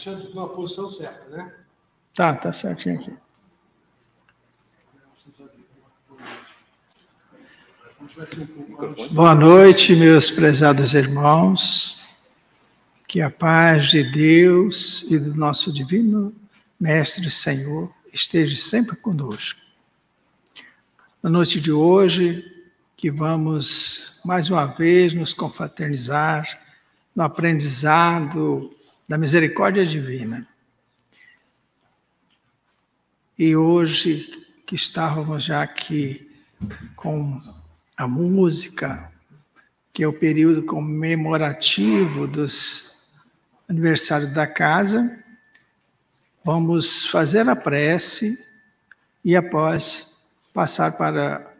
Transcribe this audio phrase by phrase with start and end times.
[0.00, 1.52] Alexandre, na posição certa, né?
[2.14, 3.12] Tá, tá certinho aqui.
[9.10, 12.00] Boa noite, meus prezados irmãos.
[13.06, 16.34] Que a paz de Deus e do nosso divino
[16.78, 19.60] Mestre Senhor esteja sempre conosco.
[21.22, 22.42] Na noite de hoje,
[22.96, 26.46] que vamos mais uma vez nos confraternizar
[27.14, 28.74] no aprendizado
[29.10, 30.46] da misericórdia divina.
[33.36, 36.30] E hoje que estávamos já aqui
[36.94, 37.42] com
[37.96, 39.10] a música,
[39.92, 43.10] que é o período comemorativo dos
[43.68, 45.18] aniversários da casa,
[46.44, 48.38] vamos fazer a prece
[49.24, 50.22] e após
[50.54, 51.52] passar para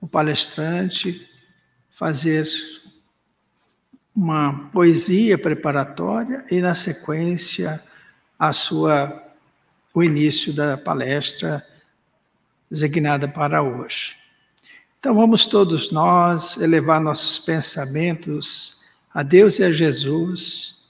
[0.00, 1.28] o palestrante
[1.90, 2.46] fazer
[4.14, 7.82] uma poesia preparatória e, na sequência,
[8.38, 9.22] a sua,
[9.92, 11.66] o início da palestra
[12.70, 14.16] designada para hoje.
[15.00, 18.80] Então, vamos todos nós elevar nossos pensamentos
[19.12, 20.82] a Deus e a Jesus,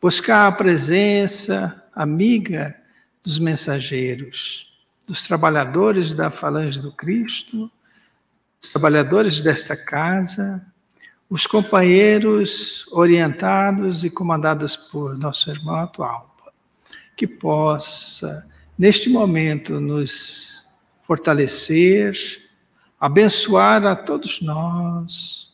[0.00, 2.76] buscar a presença amiga
[3.22, 4.72] dos mensageiros,
[5.06, 7.70] dos trabalhadores da Falange do Cristo,
[8.60, 10.64] dos trabalhadores desta casa,
[11.28, 16.36] os companheiros orientados e comandados por nosso irmão atual,
[17.16, 18.46] que possa,
[18.78, 20.64] neste momento, nos
[21.02, 22.16] fortalecer,
[22.98, 25.52] abençoar a todos nós,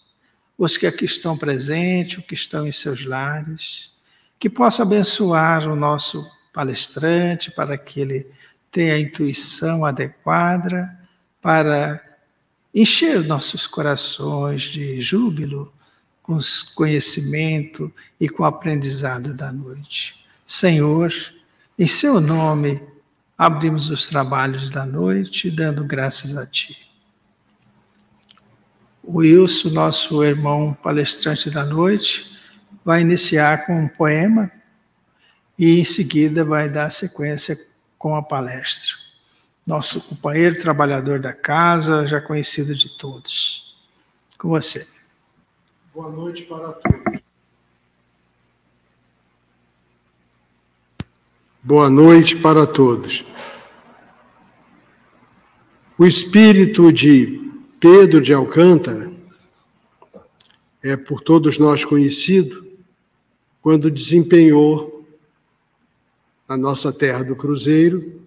[0.58, 3.92] os que aqui estão presentes, os que estão em seus lares,
[4.38, 8.26] que possa abençoar o nosso palestrante para que ele
[8.70, 10.98] tenha a intuição adequada
[11.40, 12.11] para
[12.74, 15.72] encher nossos corações de júbilo
[16.22, 16.38] com
[16.74, 20.24] conhecimento e com o aprendizado da noite.
[20.46, 21.12] Senhor,
[21.78, 22.82] em seu nome,
[23.36, 26.78] abrimos os trabalhos da noite, dando graças a Ti.
[29.02, 32.30] O Wilson, nosso irmão palestrante da noite,
[32.84, 34.50] vai iniciar com um poema
[35.58, 37.58] e em seguida vai dar sequência
[37.98, 39.01] com a palestra
[39.66, 43.76] nosso companheiro trabalhador da casa, já conhecido de todos.
[44.36, 44.86] Com você.
[45.94, 47.22] Boa noite para todos.
[51.62, 53.24] Boa noite para todos.
[55.96, 57.40] O espírito de
[57.78, 59.12] Pedro de Alcântara
[60.82, 62.66] é por todos nós conhecido
[63.60, 65.06] quando desempenhou
[66.48, 68.21] a nossa terra do Cruzeiro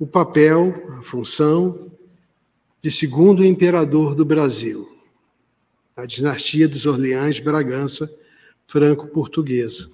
[0.00, 1.92] o papel, a função
[2.82, 4.90] de segundo imperador do Brasil,
[5.94, 8.10] a dinastia dos Orleans Bragança
[8.66, 9.90] franco-portuguesa.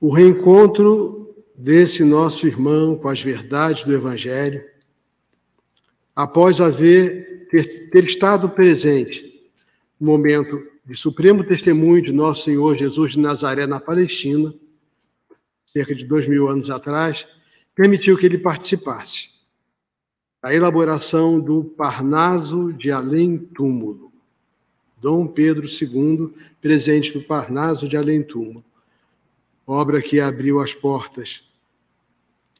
[0.00, 4.64] O reencontro desse nosso irmão com as verdades do Evangelho,
[6.14, 9.50] após haver ter, ter estado presente
[10.00, 14.54] no momento de supremo testemunho de nosso Senhor Jesus de Nazaré na Palestina,
[15.66, 17.26] cerca de dois mil anos atrás,
[17.76, 19.28] permitiu que ele participasse
[20.42, 24.10] da elaboração do Parnaso de Além Túmulo.
[24.96, 28.64] Dom Pedro II, presente no Parnaso de Além Túmulo,
[29.66, 31.44] obra que abriu as portas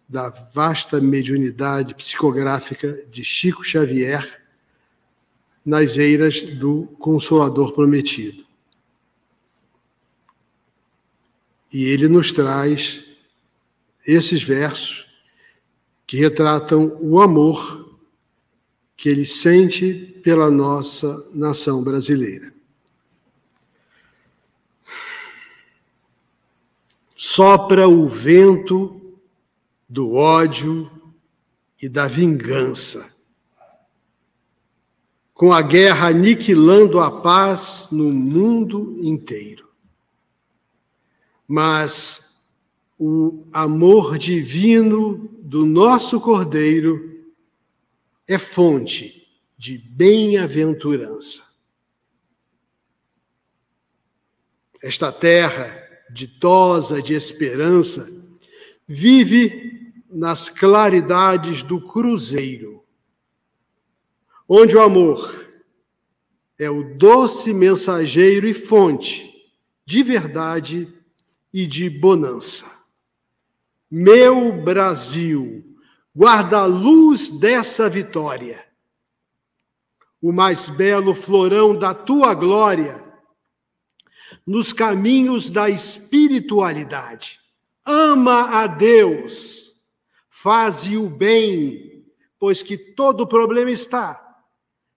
[0.07, 4.43] da vasta mediunidade psicográfica de Chico Xavier
[5.65, 8.45] nas eiras do Consolador Prometido.
[11.73, 13.03] E ele nos traz
[14.07, 15.06] esses versos
[16.07, 17.99] que retratam o amor
[18.97, 22.55] que ele sente pela nossa nação brasileira.
[27.15, 29.19] Sopra o vento
[29.89, 30.91] do ódio
[31.83, 33.11] e da vingança,
[35.35, 39.69] com a guerra aniquilando a paz no mundo inteiro.
[41.47, 42.26] Mas
[42.99, 47.27] o amor divino do nosso Cordeiro
[48.27, 49.27] é fonte
[49.57, 51.45] de bem-aventurança.
[54.83, 58.09] Esta terra ditosa de esperança
[58.87, 62.85] vive nas claridades do cruzeiro,
[64.49, 65.45] onde o amor
[66.59, 69.35] é o doce mensageiro e fonte
[69.85, 70.93] de verdade
[71.53, 72.76] e de bonança.
[73.91, 75.65] Meu Brasil,
[76.15, 78.67] guarda a luz dessa vitória.
[80.21, 83.05] O mais belo florão da tua glória
[84.45, 87.39] nos caminhos da espiritualidade.
[87.85, 89.81] Ama a Deus,
[90.29, 92.05] faze o bem,
[92.41, 94.21] pois que todo problema está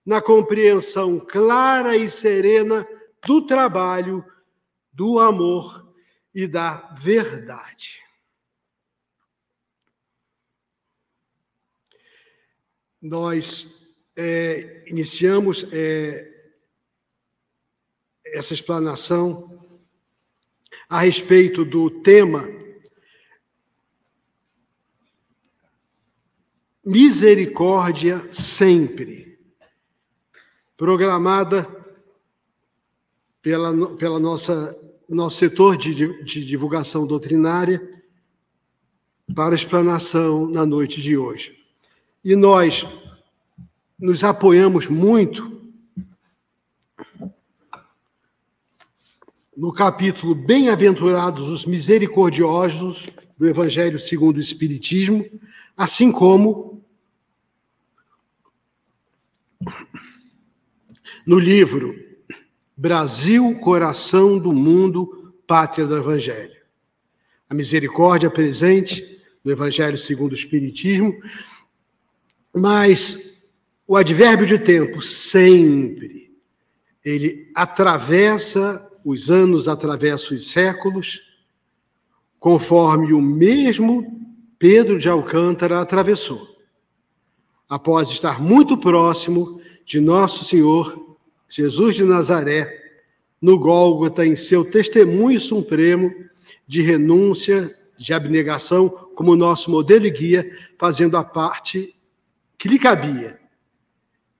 [0.04, 2.88] na compreensão clara e serena
[3.24, 4.26] do trabalho,
[4.92, 5.94] do amor
[6.34, 8.09] e da verdade.
[13.02, 16.30] Nós é, iniciamos é,
[18.26, 19.66] essa explanação
[20.88, 22.48] a respeito do tema
[26.86, 29.40] misericórdia sempre,
[30.76, 31.68] programada
[33.42, 34.76] pela, pela nossa
[35.10, 37.82] nosso setor de, de divulgação doutrinária
[39.36, 41.59] para explanação na noite de hoje.
[42.24, 42.86] E nós
[43.98, 45.62] nos apoiamos muito
[49.56, 53.08] no capítulo Bem-aventurados os misericordiosos
[53.38, 55.26] do Evangelho segundo o Espiritismo,
[55.78, 56.84] assim como
[61.26, 61.96] no livro
[62.76, 66.60] Brasil, coração do mundo, pátria do Evangelho.
[67.50, 71.18] A misericórdia presente no Evangelho segundo o Espiritismo,
[72.54, 73.34] mas
[73.88, 76.32] o advérbio de tempo, sempre,
[77.04, 81.22] ele atravessa os anos, atravessa os séculos,
[82.40, 84.20] conforme o mesmo
[84.58, 86.58] Pedro de Alcântara atravessou,
[87.68, 91.18] após estar muito próximo de Nosso Senhor
[91.50, 92.78] Jesus de Nazaré,
[93.42, 96.14] no Gólgota, em seu testemunho supremo
[96.68, 101.96] de renúncia, de abnegação, como nosso modelo e guia, fazendo a parte
[102.60, 103.40] que lhe cabia,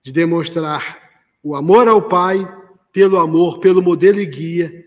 [0.04, 1.10] de demonstrar
[1.42, 2.46] o amor ao Pai
[2.92, 4.86] pelo amor, pelo modelo e guia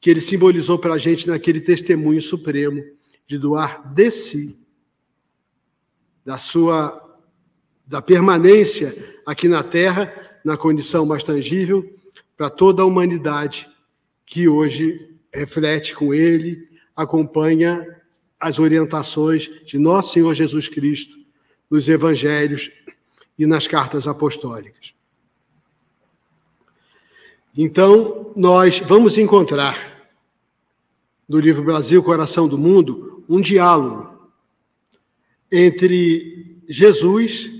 [0.00, 2.80] que ele simbolizou para a gente naquele testemunho supremo
[3.26, 4.60] de doar de si,
[6.24, 7.04] da sua
[7.84, 8.94] da permanência
[9.26, 10.12] aqui na Terra,
[10.44, 11.98] na condição mais tangível,
[12.36, 13.68] para toda a humanidade
[14.24, 17.84] que hoje reflete com ele, acompanha
[18.38, 21.17] as orientações de nosso Senhor Jesus Cristo
[21.70, 22.70] nos evangelhos
[23.38, 24.94] e nas cartas apostólicas.
[27.56, 30.08] Então, nós vamos encontrar
[31.28, 34.30] no livro Brasil, Coração do Mundo, um diálogo
[35.50, 37.50] entre Jesus,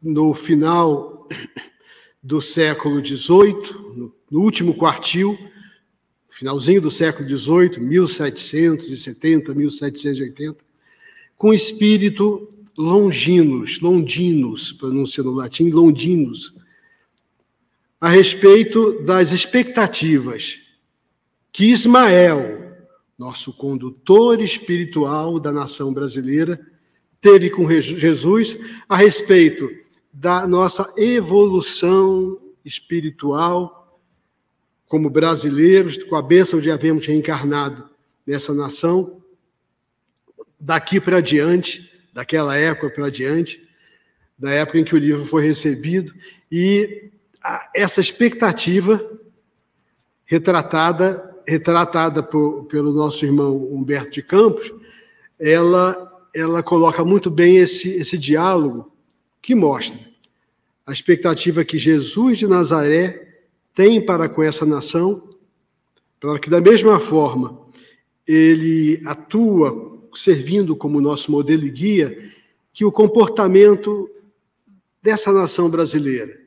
[0.00, 1.28] no final
[2.22, 5.36] do século XVIII, no último quartil,
[6.28, 10.67] finalzinho do século XVIII, 1770, 1780,
[11.38, 16.54] com espírito longinos, longinos, pronuncia no latim, longinos,
[18.00, 20.60] a respeito das expectativas
[21.52, 22.76] que Ismael,
[23.16, 26.60] nosso condutor espiritual da nação brasileira,
[27.20, 28.58] teve com Jesus
[28.88, 29.68] a respeito
[30.12, 34.00] da nossa evolução espiritual
[34.86, 37.88] como brasileiros, com a bênção de havermos reencarnado
[38.26, 39.20] nessa nação,
[40.58, 43.66] daqui para diante, daquela época para diante,
[44.38, 46.12] da época em que o livro foi recebido,
[46.50, 47.10] e
[47.74, 49.02] essa expectativa
[50.24, 54.70] retratada retratada por, pelo nosso irmão Humberto de Campos,
[55.40, 58.92] ela ela coloca muito bem esse esse diálogo
[59.40, 59.98] que mostra
[60.88, 63.40] a expectativa que Jesus de Nazaré
[63.74, 65.28] tem para com essa nação,
[66.18, 67.60] para que da mesma forma
[68.26, 72.30] ele atua servindo como nosso modelo e guia,
[72.72, 74.08] que o comportamento
[75.02, 76.38] dessa nação brasileira,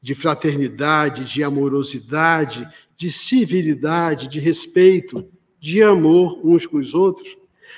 [0.00, 5.28] de fraternidade, de amorosidade, de civilidade, de respeito,
[5.60, 7.36] de amor uns com os outros,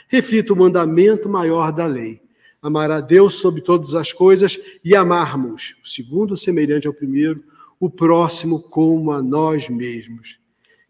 [0.08, 2.20] reflita o mandamento maior da lei:
[2.60, 7.42] amar a Deus sobre todas as coisas e amarmos, o segundo semelhante ao primeiro,
[7.80, 10.38] o próximo como a nós mesmos.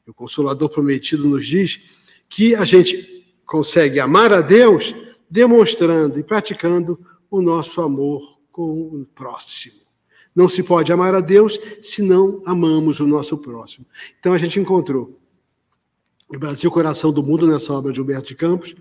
[0.07, 1.83] O Consolador prometido nos diz
[2.29, 3.18] que a gente
[3.49, 4.95] consegue amar a Deus
[5.29, 7.01] demonstrando e praticando
[7.31, 9.81] o nosso amor com o próximo.
[10.37, 13.87] Não se pode amar a Deus se não amamos o nosso próximo.
[14.21, 15.19] Então a gente encontrou
[16.31, 18.77] no Brasil Coração do Mundo, nessa obra de Humberto de Campos,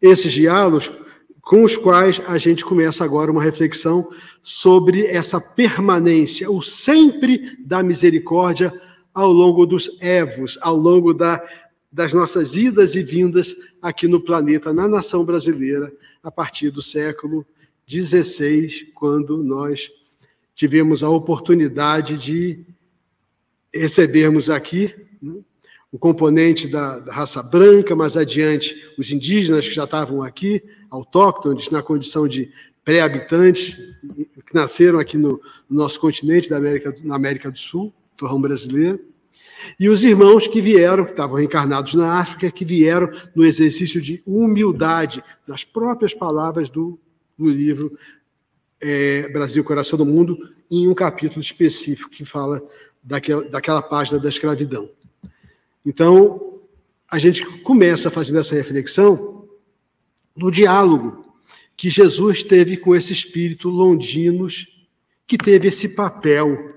[0.00, 0.92] esses diálogos
[1.40, 4.08] com os quais a gente começa agora uma reflexão
[4.42, 8.72] sobre essa permanência, o sempre da misericórdia
[9.14, 11.42] ao longo dos evos, ao longo da
[11.92, 17.44] das nossas idas e vindas aqui no planeta, na nação brasileira, a partir do século
[17.88, 19.90] XVI, quando nós
[20.54, 22.64] tivemos a oportunidade de
[23.74, 25.34] recebermos aqui né,
[25.90, 31.68] o componente da, da, raça branca, mais adiante os indígenas que já estavam aqui, autóctones,
[31.68, 32.50] na condição de
[32.82, 33.76] pré-habitantes,
[34.46, 39.00] que nasceram aqui no, no, nosso continente, da América, na América do Sul, torrão brasileiro,
[39.78, 44.22] e os irmãos que vieram, que estavam reencarnados na África, que vieram no exercício de
[44.26, 46.98] humildade, nas próprias palavras do,
[47.38, 47.96] do livro
[48.80, 50.36] é, Brasil, Coração do Mundo,
[50.70, 52.62] em um capítulo específico que fala
[53.02, 54.90] daquela, daquela página da escravidão.
[55.84, 56.60] Então,
[57.10, 59.46] a gente começa fazendo essa reflexão
[60.34, 61.34] no diálogo
[61.76, 64.68] que Jesus teve com esse espírito londinos,
[65.26, 66.74] que teve esse papel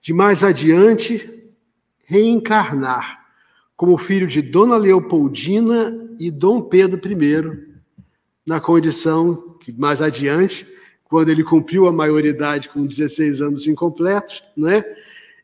[0.00, 1.43] de mais adiante
[2.04, 3.24] reencarnar
[3.76, 7.74] como filho de Dona Leopoldina e Dom Pedro I,
[8.46, 10.66] na condição que mais adiante,
[11.04, 14.84] quando ele cumpriu a maioridade com 16 anos incompletos, né,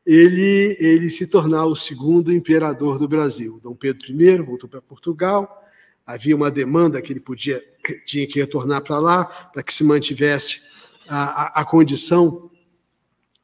[0.06, 3.60] ele, ele se tornar o segundo imperador do Brasil.
[3.62, 5.64] Dom Pedro I voltou para Portugal,
[6.06, 7.62] havia uma demanda que ele podia
[8.04, 10.60] tinha que retornar para lá para que se mantivesse
[11.08, 12.50] a, a, a, condição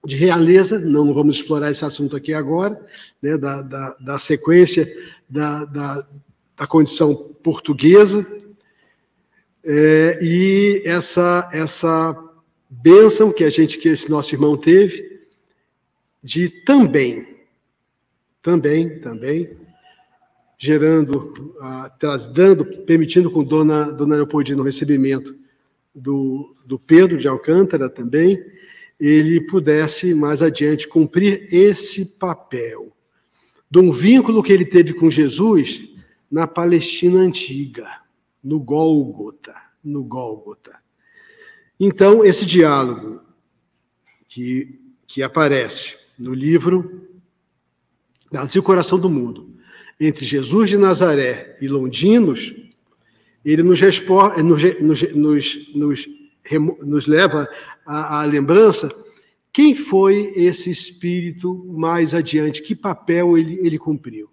[0.07, 0.79] de realeza.
[0.79, 2.81] Não vamos explorar esse assunto aqui agora,
[3.21, 4.87] né, da, da, da sequência
[5.29, 6.07] da, da,
[6.57, 8.25] da, condição portuguesa
[9.65, 12.17] é, e essa essa
[12.71, 15.17] bênção que a gente que esse nosso irmão teve
[16.23, 17.25] de também,
[18.43, 19.57] também, também,
[20.59, 25.37] gerando, uh, dando, permitindo com Dona, Dona Leopoldina o recebimento
[25.95, 28.43] do, do Pedro de Alcântara também,
[28.99, 32.97] ele pudesse mais adiante cumprir esse papel
[33.71, 35.89] de um vínculo que ele teve com Jesus
[36.31, 37.87] na Palestina antiga,
[38.43, 40.79] no Gólgota, no Gólgota.
[41.79, 43.21] Então, esse diálogo
[44.29, 47.03] que, que aparece no livro
[48.31, 49.55] Brasil Coração do Mundo,
[50.01, 52.55] entre Jesus de Nazaré e Londinos,
[53.45, 53.81] ele nos,
[54.81, 56.09] nos, nos,
[56.83, 57.49] nos, leva
[57.87, 58.91] à lembrança
[59.53, 64.29] quem foi esse espírito mais adiante, que papel ele, ele cumpriu.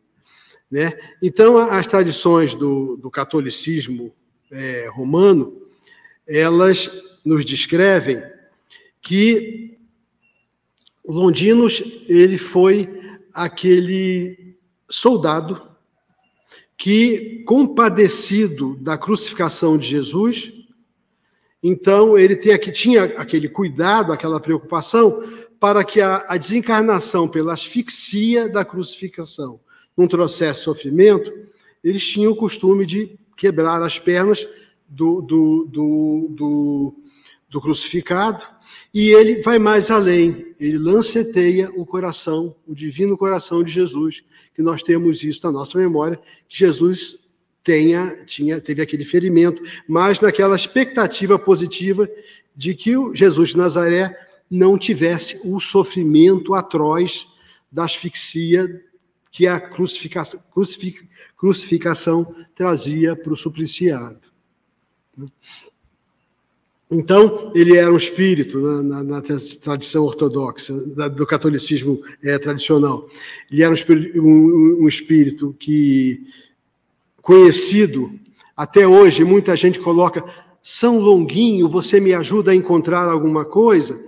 [0.69, 0.91] Né?
[1.21, 4.13] Então, as tradições do, do catolicismo
[4.51, 5.61] é, romano,
[6.27, 6.91] elas
[7.23, 8.21] nos descrevem
[9.01, 9.77] que
[11.05, 12.89] Londinos, ele foi
[13.33, 14.57] aquele
[14.89, 15.61] soldado
[16.77, 20.51] que, compadecido da crucificação de Jesus,
[21.63, 25.23] então ele tem aqui, tinha aquele cuidado, aquela preocupação
[25.59, 29.61] para que a, a desencarnação pela asfixia da crucificação
[29.95, 31.31] não trouxesse sofrimento,
[31.81, 34.45] eles tinham o costume de quebrar as pernas
[34.89, 36.95] do, do, do, do,
[37.49, 38.43] do crucificado
[38.93, 44.61] e ele vai mais além, ele lanceteia o coração, o divino coração de Jesus, que
[44.61, 47.22] nós temos isso na nossa memória, que Jesus
[47.63, 52.09] tenha, tinha, teve aquele ferimento, mas naquela expectativa positiva
[52.55, 54.15] de que o Jesus de Nazaré
[54.49, 57.27] não tivesse o sofrimento atroz
[57.71, 58.83] da asfixia
[59.31, 60.39] que a crucificação,
[61.35, 64.19] crucificação trazia para o supliciado.
[66.91, 73.09] Então, ele era um espírito na, na, na tradição ortodoxa, da, do catolicismo é, tradicional.
[73.51, 76.21] Ele era um um, um espírito, que,
[77.23, 78.19] conhecido,
[78.55, 80.23] até hoje, muita gente coloca,
[80.61, 83.99] São Longuinho, você me ajuda a encontrar alguma coisa?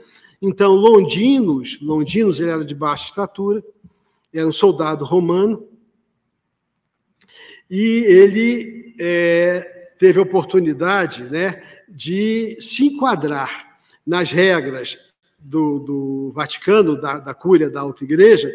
[0.42, 3.64] Então, Londinos, Londinos ele era de baixa estatura,
[4.34, 5.66] era um soldado romano,
[7.72, 14.98] e ele é, teve a oportunidade, né, de se enquadrar nas regras
[15.40, 18.54] do, do Vaticano, da, da Cúria da Alta Igreja,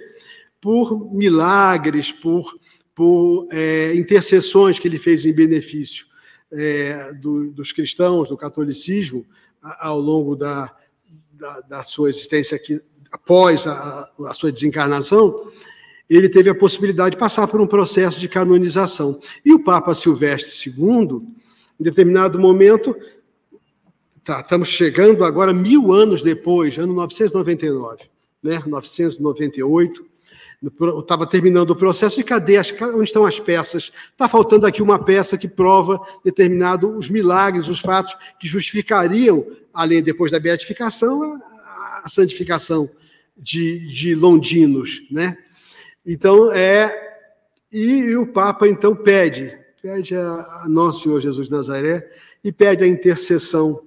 [0.61, 2.55] por milagres, por,
[3.01, 6.05] por é, intercessões que ele fez em benefício
[6.53, 9.25] é, do, dos cristãos, do catolicismo,
[9.63, 10.71] ao longo da,
[11.33, 12.79] da, da sua existência aqui,
[13.11, 15.51] após a, a, sua desencarnação,
[16.11, 19.19] ele teve a possibilidade de passar por um processo de canonização.
[19.43, 21.23] E o Papa Silvestre II,
[21.81, 22.95] em determinado momento,
[24.23, 28.05] Tá, estamos chegando agora mil anos depois, ano 999,
[28.43, 28.63] né?
[28.67, 30.10] 998.
[30.63, 33.91] Estava terminando o processo e cadê as, onde estão as peças?
[34.13, 40.03] Está faltando aqui uma peça que prova determinado os milagres, os fatos que justificariam, além
[40.03, 42.91] depois da beatificação, a, a santificação
[43.37, 45.39] de, de Londinos, né?
[46.05, 47.09] Então é
[47.73, 52.11] e, o Papa então pede, pede a, nosso Senhor Jesus Nazaré
[52.43, 53.83] e pede a intercessão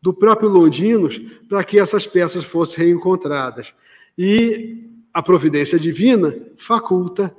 [0.00, 1.18] do próprio Londinos
[1.48, 3.74] para que essas peças fossem reencontradas.
[4.16, 4.85] E
[5.16, 7.34] a providência divina faculta.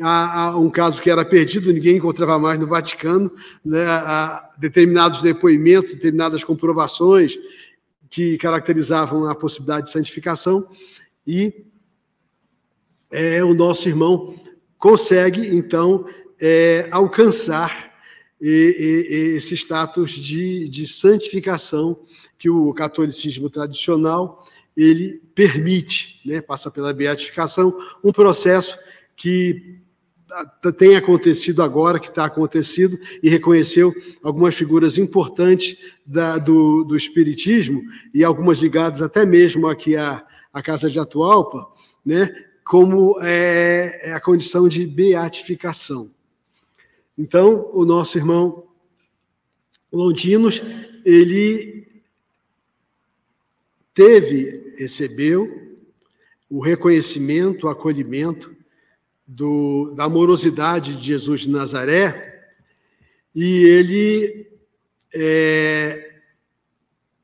[0.00, 3.32] A, a, um caso que era perdido, ninguém encontrava mais no Vaticano,
[3.64, 7.36] né, a determinados depoimentos, determinadas comprovações
[8.08, 10.68] que caracterizavam a possibilidade de santificação,
[11.26, 11.64] e
[13.10, 14.38] é, o nosso irmão
[14.78, 16.06] consegue, então,
[16.40, 17.92] é, alcançar
[18.40, 21.98] e, e, esse status de, de santificação
[22.38, 28.78] que o catolicismo tradicional ele permite, né, passa pela beatificação, um processo
[29.16, 29.80] que
[30.76, 37.82] tem acontecido agora, que está acontecido, e reconheceu algumas figuras importantes da, do, do Espiritismo,
[38.12, 41.66] e algumas ligadas até mesmo aqui à, à Casa de Atualpa,
[42.04, 46.10] né, como é, é a condição de beatificação.
[47.16, 48.64] Então, o nosso irmão
[49.92, 50.60] Londinos,
[51.04, 51.85] ele
[53.96, 55.74] teve, recebeu
[56.50, 58.54] o reconhecimento, o acolhimento
[59.26, 62.44] do, da amorosidade de Jesus de Nazaré,
[63.34, 64.46] e ele,
[65.14, 66.12] é,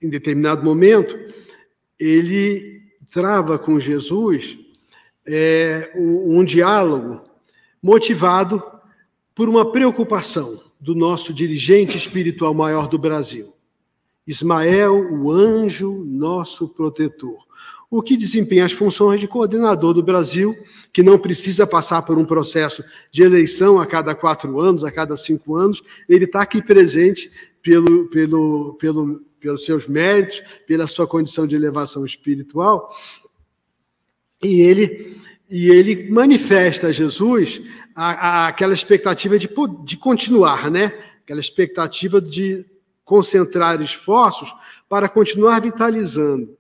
[0.03, 1.17] em determinado momento,
[2.01, 4.59] ele trava com Jesus
[5.27, 7.23] é, um, um diálogo
[7.83, 8.63] motivado
[9.35, 13.55] por uma preocupação do nosso dirigente espiritual maior do Brasil,
[14.27, 17.39] Ismael, o anjo nosso protetor
[17.93, 20.57] o que desempenha as funções de coordenador do Brasil,
[20.91, 25.15] que não precisa passar por um processo de eleição a cada quatro anos, a cada
[25.15, 27.31] cinco anos, ele está aqui presente
[27.63, 32.91] pelo, pelo, pelo, pelos seus méritos, pela sua condição de elevação espiritual,
[34.43, 35.15] e ele,
[35.51, 37.61] e ele manifesta a Jesus
[37.95, 39.51] a, a, aquela expectativa de,
[39.85, 40.95] de continuar, né?
[41.23, 42.65] aquela expectativa de
[43.05, 44.55] concentrar esforços
[44.89, 46.57] para continuar vitalizando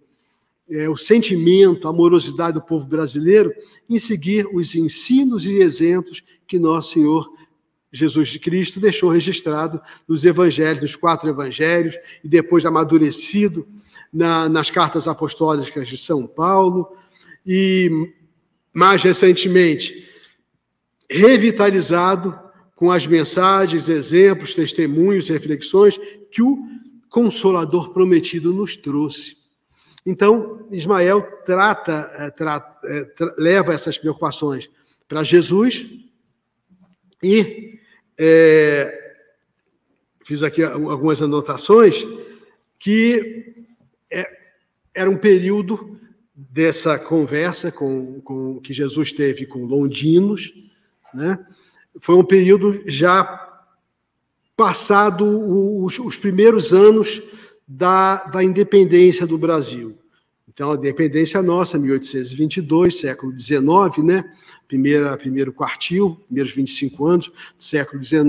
[0.70, 3.52] é, o sentimento, a amorosidade do povo brasileiro
[3.88, 7.30] em seguir os ensinos e exemplos que nosso Senhor
[7.92, 13.68] Jesus Cristo deixou registrado nos evangelhos, nos quatro evangelhos, e depois amadurecido
[14.10, 16.96] na, nas cartas apostólicas de São Paulo,
[17.46, 18.10] e
[18.72, 20.08] mais recentemente
[21.10, 22.38] revitalizado
[22.74, 26.00] com as mensagens, exemplos, testemunhos, reflexões
[26.32, 26.58] que o
[27.08, 29.36] Consolador prometido nos trouxe.
[30.04, 34.68] Então, Ismael trata, é, trata é, tra, leva essas preocupações
[35.06, 35.86] para Jesus
[37.22, 37.78] e
[38.18, 39.14] é,
[40.24, 42.04] fiz aqui algumas anotações
[42.78, 43.66] que
[44.10, 44.26] é,
[44.94, 46.00] era um período
[46.34, 50.52] dessa conversa com, com que Jesus teve com Londinos,
[51.14, 51.38] né?
[52.00, 53.22] Foi um período já
[54.62, 55.24] passado
[55.84, 57.20] os, os primeiros anos
[57.66, 59.98] da, da independência do Brasil.
[60.48, 64.24] Então, a independência nossa, 1822, século XIX, né?
[64.68, 68.22] Primeira, primeiro quartil, primeiros 25 anos do século XIX.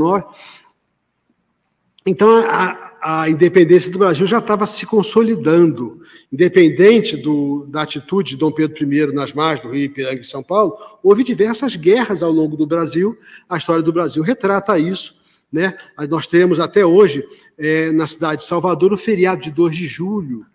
[2.03, 6.01] Então, a, a independência do Brasil já estava se consolidando.
[6.31, 10.41] Independente do, da atitude de Dom Pedro I nas margens do Rio, Ipiranga e São
[10.41, 13.15] Paulo, houve diversas guerras ao longo do Brasil.
[13.47, 15.21] A história do Brasil retrata isso.
[15.53, 15.77] Né?
[16.09, 17.23] Nós temos até hoje,
[17.59, 20.47] é, na cidade de Salvador, o feriado de 2 de julho,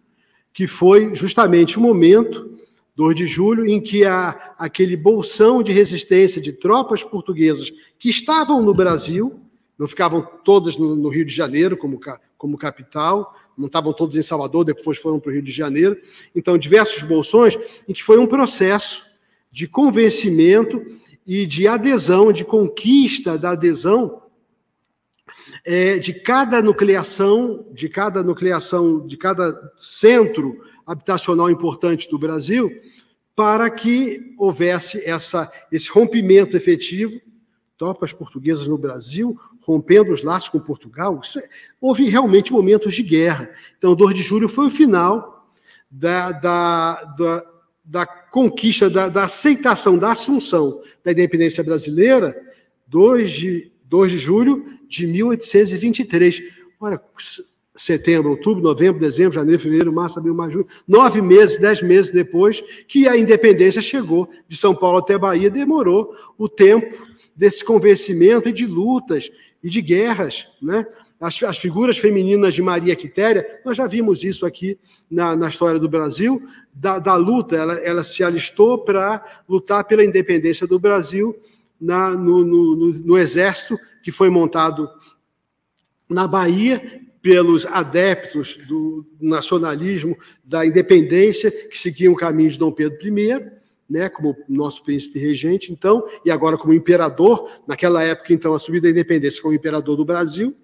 [0.52, 2.58] que foi justamente o momento,
[2.96, 8.61] 2 de julho, em que a, aquele bolsão de resistência de tropas portuguesas que estavam
[8.61, 9.40] no Brasil,
[9.78, 12.00] não ficavam todas no, no Rio de Janeiro como,
[12.37, 15.96] como capital, não estavam todos em Salvador, depois foram para o Rio de Janeiro.
[16.34, 17.56] Então, diversos bolsões,
[17.88, 19.06] em que foi um processo
[19.48, 20.84] de convencimento
[21.24, 24.22] e de adesão, de conquista da adesão
[25.64, 32.70] é, de cada nucleação, de cada nucleação, de cada centro habitacional importante do Brasil,
[33.37, 37.20] para que houvesse essa, esse rompimento efetivo,
[37.76, 41.42] tropas portuguesas no Brasil, rompendo os laços com Portugal, é,
[41.80, 43.50] houve realmente momentos de guerra.
[43.76, 45.46] Então, 2 de julho foi o final
[45.90, 47.46] da, da, da,
[47.84, 52.37] da conquista, da, da aceitação, da assunção da independência brasileira,
[52.87, 56.42] 2 de, 2 de julho de 1823.
[56.81, 57.01] Olha,
[57.79, 62.62] setembro, outubro, novembro, dezembro, janeiro, fevereiro, março, abril, maio, junho, nove meses, dez meses depois
[62.88, 68.53] que a independência chegou de São Paulo até Bahia, demorou o tempo desse convencimento e
[68.53, 69.31] de lutas
[69.62, 70.87] e de guerras, né?
[71.20, 74.79] As, as figuras femininas de Maria Quitéria, nós já vimos isso aqui
[75.11, 76.40] na, na história do Brasil,
[76.72, 81.37] da, da luta, ela, ela se alistou para lutar pela independência do Brasil
[81.81, 83.77] na, no, no, no, no exército
[84.08, 84.88] que foi montado
[86.08, 93.06] na Bahia pelos adeptos do nacionalismo, da independência, que seguiam o caminho de Dom Pedro
[93.06, 93.50] I,
[93.86, 98.90] né, como nosso príncipe regente, então, e agora como imperador, naquela época, então, assumido a
[98.90, 100.56] independência como imperador do Brasil,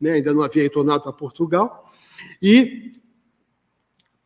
[0.00, 1.92] né, ainda não havia retornado para Portugal,
[2.40, 2.92] e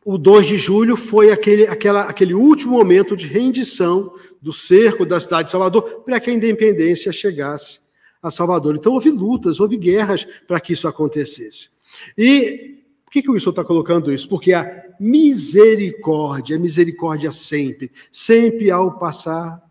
[0.05, 5.19] o 2 de julho foi aquele, aquela, aquele último momento de rendição do cerco da
[5.19, 7.88] cidade de Salvador para que a independência chegasse
[8.21, 8.75] a Salvador.
[8.75, 11.69] Então houve lutas, houve guerras para que isso acontecesse.
[12.17, 14.29] E por que, que o Wilson está colocando isso?
[14.29, 19.61] Porque a misericórdia, a misericórdia sempre, sempre ao passar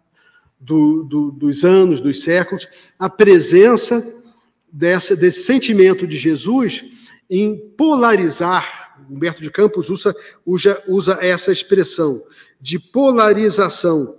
[0.59, 2.67] do, do, dos anos, dos séculos,
[2.99, 4.05] a presença
[4.73, 6.85] dessa, desse sentimento de Jesus
[7.31, 12.23] em polarizar, Humberto de Campos usa, usa, usa essa expressão,
[12.61, 14.19] de polarização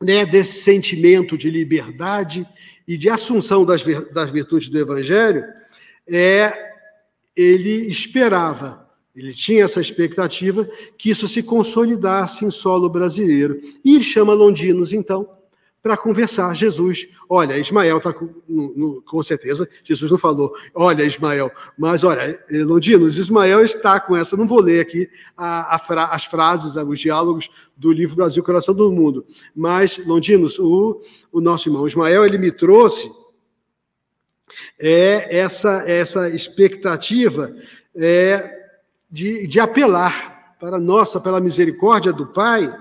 [0.00, 2.46] né, desse sentimento de liberdade
[2.88, 5.44] e de assunção das, das virtudes do Evangelho,
[6.08, 6.50] é,
[7.36, 13.60] ele esperava, ele tinha essa expectativa que isso se consolidasse em solo brasileiro.
[13.84, 15.28] E ele chama Londinos, então,
[15.82, 16.54] para conversar.
[16.54, 18.28] Jesus, olha, Ismael está com,
[19.06, 24.46] com, certeza, Jesus não falou, olha, Ismael, mas olha, Londinos, Ismael está com essa, não
[24.46, 28.90] vou ler aqui a, a fra, as frases, os diálogos do livro Brasil, Coração do
[28.90, 31.00] Mundo, mas, Londinos, o,
[31.32, 33.10] o nosso irmão Ismael, ele me trouxe
[34.78, 37.54] é essa, essa expectativa
[37.94, 38.68] é,
[39.10, 42.74] de, de apelar para nossa, pela misericórdia do Pai,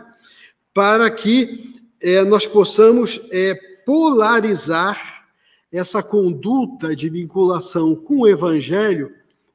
[0.74, 3.56] para que é, nós possamos é,
[3.86, 5.26] polarizar
[5.72, 9.12] essa conduta de vinculação com o Evangelho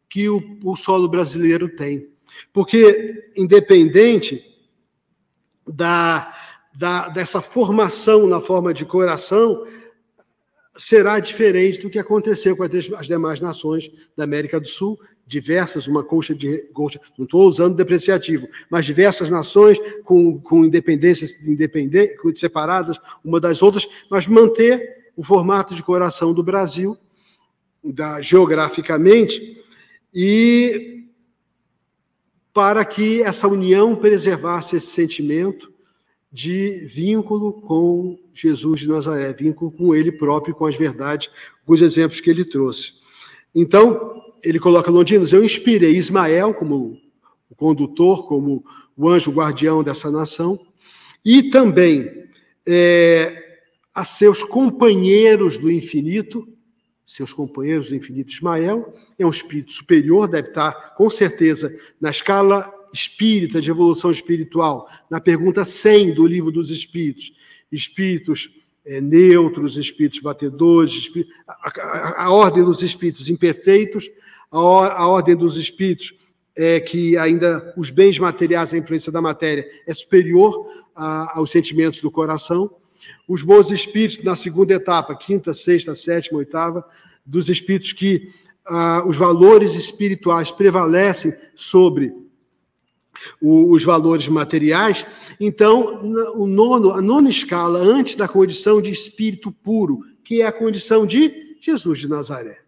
[0.08, 2.08] que o, o solo brasileiro tem.
[2.52, 4.44] Porque, independente
[5.66, 6.34] da,
[6.74, 9.66] da, dessa formação na forma de coração,
[10.74, 14.98] será diferente do que aconteceu com as demais nações da América do Sul,
[15.32, 21.46] diversas, uma colcha de colcha, não estou usando depreciativo, mas diversas nações com, com independências
[21.46, 26.96] independentes, separadas uma das outras, mas manter o formato de coração do Brasil,
[27.82, 29.58] da, geograficamente,
[30.12, 31.06] e
[32.52, 35.72] para que essa união preservasse esse sentimento
[36.30, 41.30] de vínculo com Jesus de Nazaré, vínculo com ele próprio, com as verdades,
[41.64, 43.00] com os exemplos que ele trouxe.
[43.54, 47.00] Então, ele coloca Londinos, eu inspirei Ismael como
[47.48, 48.64] o condutor, como
[48.96, 50.58] o anjo guardião dessa nação,
[51.24, 52.26] e também
[52.66, 53.60] é,
[53.94, 56.48] a seus companheiros do infinito,
[57.06, 62.72] seus companheiros do infinito, Ismael é um espírito superior, deve estar com certeza na escala
[62.92, 67.32] espírita de evolução espiritual, na pergunta 100 do livro dos espíritos,
[67.70, 68.50] espíritos
[68.84, 71.10] é, neutros, espíritos batedores,
[71.46, 74.10] a, a, a, ordem dos espíritos imperfeitos,
[74.52, 76.14] a, ordem dos espíritos
[76.54, 82.02] é que ainda os bens materiais, a influência da matéria, é superior a, aos sentimentos
[82.02, 82.70] do coração.
[83.26, 86.84] Os bons espíritos, na segunda etapa, quinta, sexta, sétima, oitava,
[87.24, 88.30] dos espíritos que
[88.64, 92.12] ah, os valores espirituais prevalecem sobre
[93.40, 95.06] os valores materiais.
[95.38, 100.52] Então, o nono, a nona escala, antes da condição de espírito puro, que é a
[100.52, 102.61] condição de Jesus de Nazaré.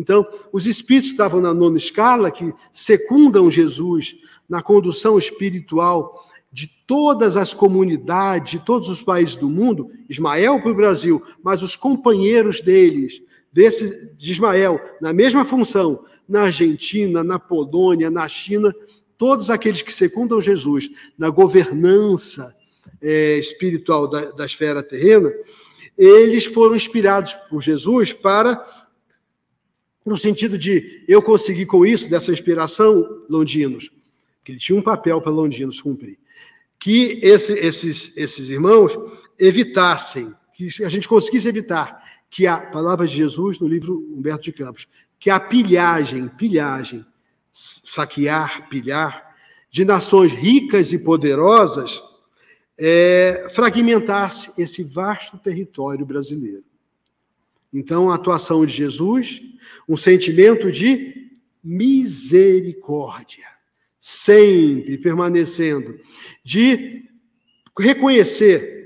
[0.00, 4.16] Então, os espíritos estavam na nona escala, que secundam Jesus
[4.48, 10.72] na condução espiritual de todas as comunidades, de todos os países do mundo, Ismael para
[10.72, 17.38] o Brasil, mas os companheiros deles, desse, de Ismael, na mesma função, na Argentina, na
[17.38, 18.74] Polônia, na China,
[19.18, 22.56] todos aqueles que secundam Jesus na governança
[23.02, 25.30] é, espiritual da, da esfera terrena,
[25.96, 28.64] eles foram inspirados por Jesus para
[30.04, 33.90] no sentido de eu consegui com isso, dessa inspiração, Londinos,
[34.44, 36.18] que ele tinha um papel para Londinos cumprir,
[36.78, 38.98] que esse, esses, esses irmãos
[39.38, 44.52] evitassem, que a gente conseguisse evitar que a palavra de Jesus no livro Humberto de
[44.52, 44.86] Campos,
[45.18, 47.04] que a pilhagem, pilhagem,
[47.52, 49.34] saquear, pilhar,
[49.70, 52.00] de nações ricas e poderosas,
[52.78, 56.64] é, fragmentasse esse vasto território brasileiro.
[57.72, 59.42] Então, a atuação de Jesus,
[59.88, 61.30] um sentimento de
[61.62, 63.46] misericórdia,
[63.98, 65.98] sempre permanecendo,
[66.44, 67.04] de
[67.78, 68.80] reconhecer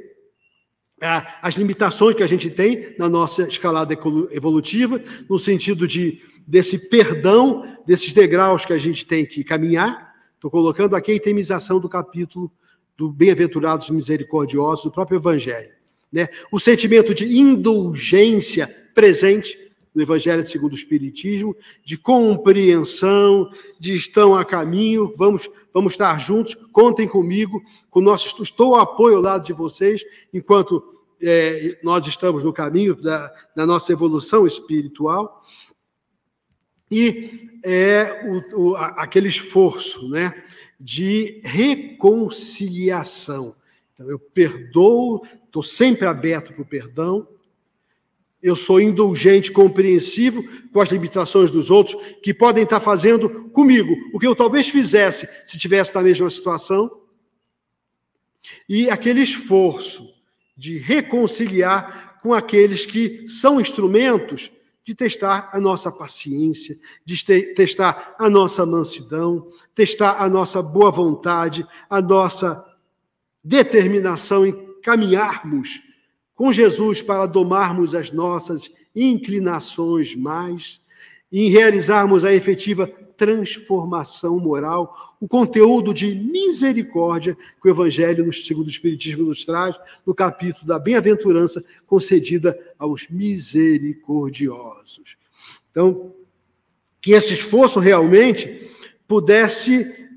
[1.43, 3.95] as limitações que a gente tem na nossa escalada
[4.31, 10.15] evolutiva, no sentido de desse perdão, desses degraus que a gente tem que caminhar.
[10.35, 12.53] Estou colocando aqui a itemização do capítulo
[12.97, 15.73] do Bem-aventurados Misericordiosos, do próprio Evangelho.
[16.15, 16.29] Né?
[16.53, 19.59] O sentimento de indulgência presente
[19.93, 23.51] no Evangelho segundo o Espiritismo, de compreensão,
[23.81, 29.17] de estão a caminho, vamos, vamos estar juntos, contem comigo, com nosso, estou ao apoio
[29.17, 30.85] ao lado de vocês, enquanto
[31.21, 35.45] é, nós estamos no caminho da, da nossa evolução espiritual.
[36.89, 38.23] E é
[38.55, 40.45] o, o, aquele esforço né,
[40.79, 43.57] de reconciliação.
[43.95, 45.23] Então, eu perdoo,
[45.55, 47.29] estou sempre aberto para o perdão,
[48.43, 54.19] eu sou indulgente, compreensivo com as limitações dos outros que podem estar fazendo comigo o
[54.19, 56.91] que eu talvez fizesse se tivesse na mesma situação.
[58.69, 60.13] E aquele esforço
[60.57, 64.51] de reconciliar com aqueles que são instrumentos
[64.85, 71.67] de testar a nossa paciência, de testar a nossa mansidão, testar a nossa boa vontade,
[71.89, 72.63] a nossa
[73.43, 75.83] determinação em caminharmos
[76.35, 80.83] com Jesus para domarmos as nossas inclinações mais,
[81.33, 88.71] em realizarmos a efetiva transformação moral, o conteúdo de misericórdia que o Evangelho, segundo o
[88.71, 95.17] Espiritismo, nos traz, no capítulo da bem-aventurança concedida aos misericordiosos.
[95.71, 96.13] Então,
[97.01, 98.71] que esse esforço realmente
[99.09, 100.09] pudesse,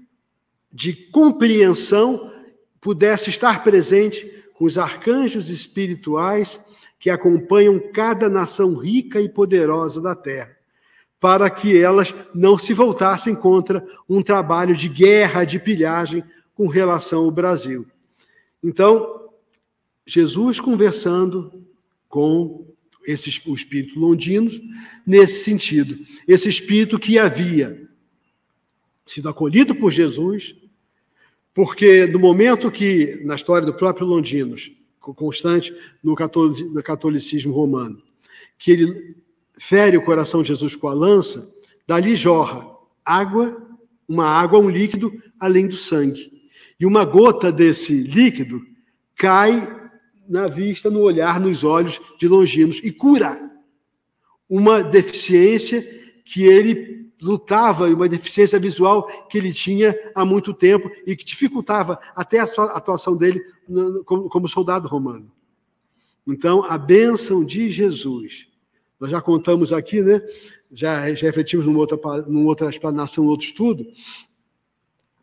[0.71, 2.33] de compreensão,
[2.81, 6.59] pudesse estar presente com os arcanjos espirituais
[6.99, 10.57] que acompanham cada nação rica e poderosa da terra,
[11.19, 16.23] para que elas não se voltassem contra um trabalho de guerra, de pilhagem
[16.55, 17.85] com relação ao Brasil.
[18.63, 19.29] Então,
[20.05, 21.63] Jesus conversando
[22.09, 22.65] com
[23.05, 24.49] esse, o espírito londino
[25.05, 25.99] nesse sentido.
[26.27, 27.87] Esse espírito que havia
[29.05, 30.55] sido acolhido por Jesus,
[31.57, 36.15] porque no momento que, na história do próprio Londinos, constante no
[36.83, 37.99] catolicismo romano,
[38.59, 39.15] que ele
[39.57, 41.51] fere o coração de Jesus com a lança,
[41.87, 42.69] dali jorra
[43.03, 43.59] água,
[44.07, 46.31] uma água, um líquido, além do sangue.
[46.79, 48.61] E uma gota desse líquido
[49.15, 49.65] cai
[50.29, 53.41] na vista, no olhar, nos olhos de Longinos e cura
[54.47, 55.81] uma deficiência
[56.23, 61.25] que ele lutava e uma deficiência visual que ele tinha há muito tempo e que
[61.25, 63.41] dificultava até a sua atuação dele
[64.05, 65.31] como soldado romano.
[66.25, 68.47] Então, a bênção de Jesus.
[68.99, 70.21] Nós já contamos aqui, né?
[70.71, 73.85] Já, já refletimos numa outra, numa outra explanação, outro estudo,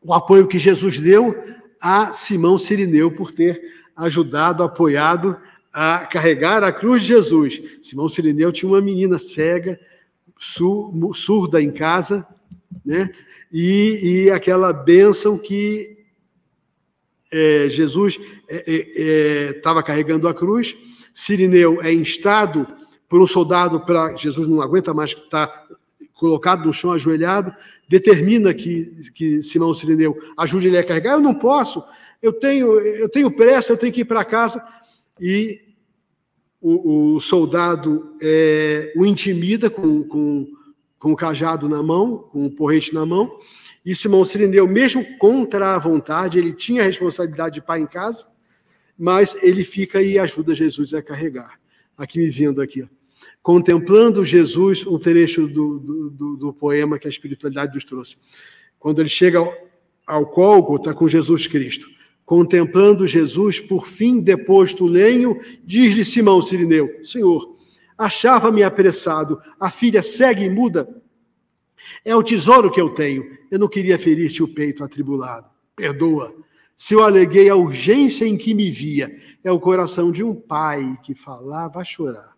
[0.03, 1.35] o apoio que Jesus deu
[1.83, 3.61] a Simão Sirineu por ter
[3.97, 5.37] ajudado, apoiado
[5.73, 7.61] a carregar a cruz de Jesus.
[7.83, 9.79] Simão Sirineu tinha uma menina cega,
[10.38, 12.27] surda em casa,
[12.85, 13.11] né?
[13.53, 15.97] E, e aquela bênção que
[17.33, 18.18] é, Jesus
[18.49, 20.77] estava é, é, é carregando a cruz,
[21.12, 22.66] Sirineu é instado
[23.09, 25.66] por um soldado para Jesus não aguenta mais estar tá
[26.14, 27.55] colocado no chão ajoelhado,
[27.88, 31.12] determina que, que Simão Sirineu ajude ele a carregar.
[31.12, 31.85] Eu não posso,
[32.20, 34.61] eu tenho, eu tenho pressa, eu tenho que ir para casa.
[35.20, 35.61] E
[36.66, 40.48] o, o soldado é, o intimida com, com,
[40.98, 43.38] com o cajado na mão, com o porrete na mão,
[43.85, 48.27] e Simão Sirineu, mesmo contra a vontade, ele tinha a responsabilidade de pai em casa,
[48.98, 51.61] mas ele fica e ajuda Jesus a carregar.
[51.98, 52.88] Aqui me vindo aqui.
[53.42, 58.16] Contemplando Jesus, um trecho do, do, do, poema que a espiritualidade nos trouxe.
[58.79, 59.53] Quando ele chega ao,
[60.07, 61.90] ao está com Jesus Cristo.
[62.25, 67.57] Contemplando Jesus, por fim, deposto o lenho, diz-lhe Simão Sirineu: Senhor,
[67.99, 70.89] achava-me apressado, a filha cega e muda.
[72.05, 73.25] É o tesouro que eu tenho.
[73.51, 75.47] Eu não queria ferir-te o peito atribulado.
[75.77, 76.35] Perdoa.
[76.77, 80.99] Se eu aleguei a urgência em que me via, é o coração de um pai
[81.03, 82.35] que falava a chorar.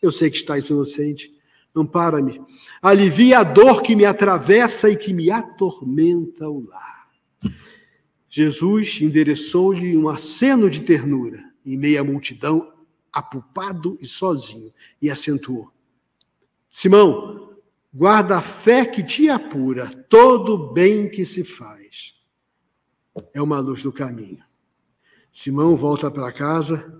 [0.00, 1.32] Eu sei que estás inocente.
[1.74, 2.40] Ampara-me.
[2.82, 6.99] Alivia a dor que me atravessa e que me atormenta o lar.
[8.30, 12.72] Jesus endereçou-lhe um aceno de ternura em meio à multidão,
[13.12, 15.70] apupado e sozinho, e acentuou:
[16.70, 17.56] Simão,
[17.92, 22.14] guarda a fé que te apura, todo bem que se faz.
[23.34, 24.44] É uma luz do caminho.
[25.32, 26.99] Simão volta para casa,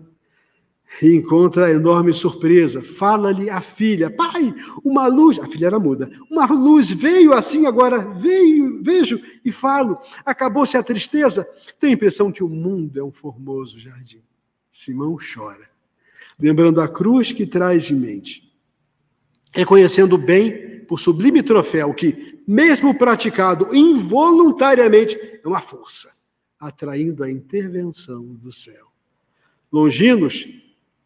[1.02, 2.82] e encontra enorme surpresa.
[2.82, 5.38] Fala-lhe a filha: Pai, uma luz.
[5.38, 6.10] A filha era muda.
[6.30, 9.98] Uma luz veio assim, agora veio, vejo e falo.
[10.24, 11.48] Acabou-se a tristeza.
[11.78, 14.22] Tenho a impressão que o mundo é um formoso jardim.
[14.72, 15.68] Simão chora,
[16.38, 18.50] lembrando a cruz que traz em mente.
[19.52, 26.08] Reconhecendo bem, por sublime troféu, que, mesmo praticado involuntariamente, é uma força,
[26.58, 28.86] atraindo a intervenção do céu.
[29.72, 30.46] Longinos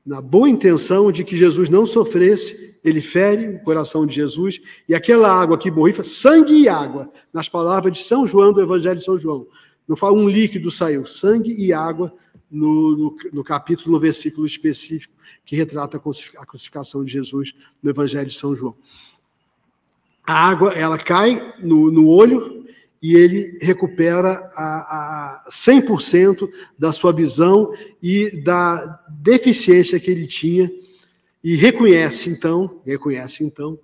[0.05, 4.95] na boa intenção de que Jesus não sofresse, ele fere o coração de Jesus, e
[4.95, 9.05] aquela água que borrifa, sangue e água, nas palavras de São João, do Evangelho de
[9.05, 9.47] São João.
[9.89, 12.13] Não fala um líquido saiu, sangue e água
[12.51, 15.15] no, no, no capítulo, no versículo específico
[15.45, 18.75] que retrata a crucificação de Jesus no Evangelho de São João.
[20.27, 22.64] A água, ela cai no, no olho
[23.05, 27.71] e ele recupera a, a 100% da sua visão
[28.03, 30.73] e da deficiência que ele tinha
[31.43, 33.79] e reconhece então, reconhece então,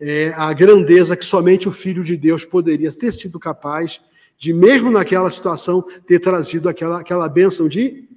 [0.00, 4.00] é, a grandeza que somente o Filho de Deus poderia ter sido capaz
[4.36, 8.08] de, mesmo naquela situação, ter trazido aquela, aquela bênção de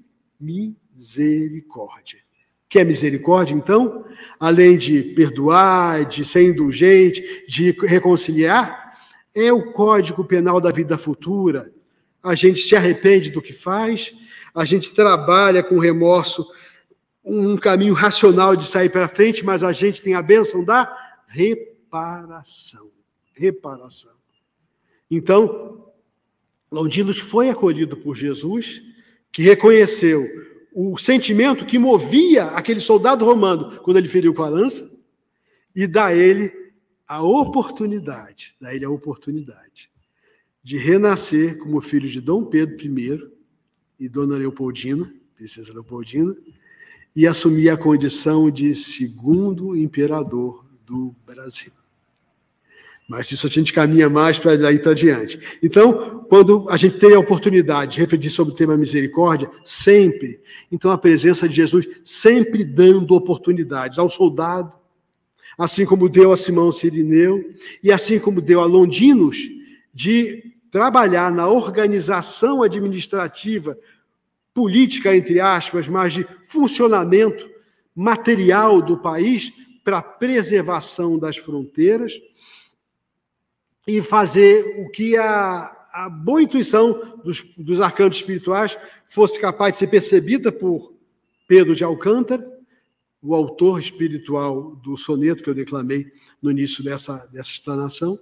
[0.42, 2.22] misericórdia.
[2.68, 4.04] Que é misericórdia, então?
[4.40, 8.89] Além de perdoar, de ser indulgente, de reconciliar,
[9.34, 11.72] é o código penal da vida futura.
[12.22, 14.14] A gente se arrepende do que faz,
[14.54, 16.46] a gente trabalha com remorso
[17.24, 20.92] um caminho racional de sair para frente, mas a gente tem a bênção da
[21.28, 22.90] reparação.
[23.34, 24.12] Reparação.
[25.10, 25.92] Então,
[26.72, 28.82] Londinos foi acolhido por Jesus,
[29.32, 30.28] que reconheceu
[30.74, 34.92] o sentimento que movia aquele soldado romano quando ele feriu com a lança,
[35.76, 36.52] e dá ele
[37.10, 39.90] a oportunidade, a ele a oportunidade
[40.64, 43.28] de renascer como filho de Dom Pedro I
[44.00, 46.38] e Dona Leopoldina, princesa Leopoldina,
[47.16, 51.72] e assumir a condição de segundo imperador do Brasil.
[53.08, 55.40] Mas isso a gente caminha mais para daí para diante.
[55.64, 60.40] Então, quando a gente tem a oportunidade de refletir sobre o tema misericórdia, sempre,
[60.72, 64.79] então a presença de Jesus sempre dando oportunidades ao soldado,
[65.60, 69.38] assim como deu a Simão Sirineu, e assim como deu a Londinos,
[69.94, 73.78] de trabalhar na organização administrativa,
[74.54, 77.50] política, entre aspas, mas de funcionamento
[77.94, 79.52] material do país
[79.84, 82.14] para preservação das fronteiras
[83.86, 87.80] e fazer o que a, a boa intuição dos, dos
[88.16, 88.78] espirituais
[89.10, 90.94] fosse capaz de ser percebida por
[91.48, 92.59] Pedro de Alcântara,
[93.22, 98.18] o autor espiritual do soneto que eu declamei no início dessa, dessa explanação,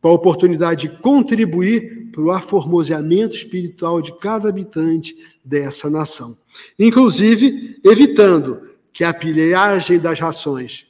[0.00, 6.36] com a oportunidade de contribuir para o aformoseamento espiritual de cada habitante dessa nação.
[6.78, 10.86] Inclusive, evitando que a pilhagem das rações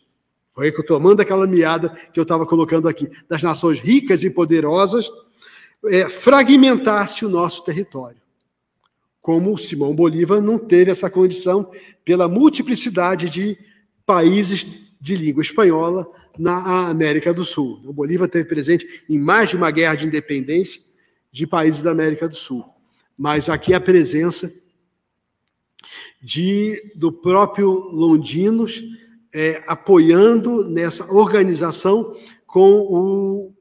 [0.55, 5.09] foi tomando aquela meada que eu estava colocando aqui, das nações ricas e poderosas,
[5.87, 8.20] é, fragmentasse o nosso território.
[9.21, 11.71] Como Simão Bolívar não teve essa condição
[12.05, 13.59] pela multiplicidade de
[14.07, 14.67] países
[15.01, 16.07] de língua espanhola
[16.39, 17.81] na América do Sul.
[17.85, 20.81] O Bolívar teve presente em mais de uma guerra de independência
[21.33, 22.65] de países da América do Sul.
[23.17, 24.53] Mas aqui a presença
[26.23, 28.83] de, do próprio Londinos
[29.33, 33.55] é, apoiando nessa organização com o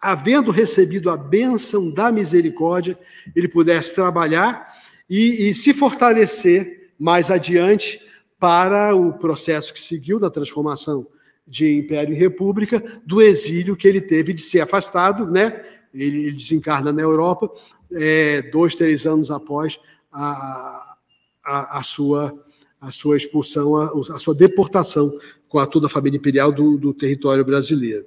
[0.00, 2.98] havendo recebido a bênção da misericórdia,
[3.36, 4.66] ele pudesse trabalhar
[5.08, 8.00] e, e, se fortalecer mais adiante
[8.38, 11.06] para o processo que seguiu da transformação
[11.46, 15.64] de Império em República, do exílio que ele teve de ser afastado, né?
[15.92, 17.50] Ele, ele desencarna na Europa
[17.92, 19.78] é, dois, três anos após
[20.10, 20.96] a,
[21.44, 22.34] a, a sua
[22.80, 25.16] a sua expulsão, a, a sua deportação
[25.48, 28.04] com a toda a família imperial do, do território brasileiro.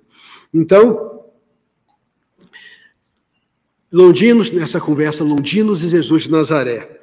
[0.53, 1.14] Então,
[3.95, 6.99] Londinos, nessa conversa, Londinos e Jesus de Nazaré.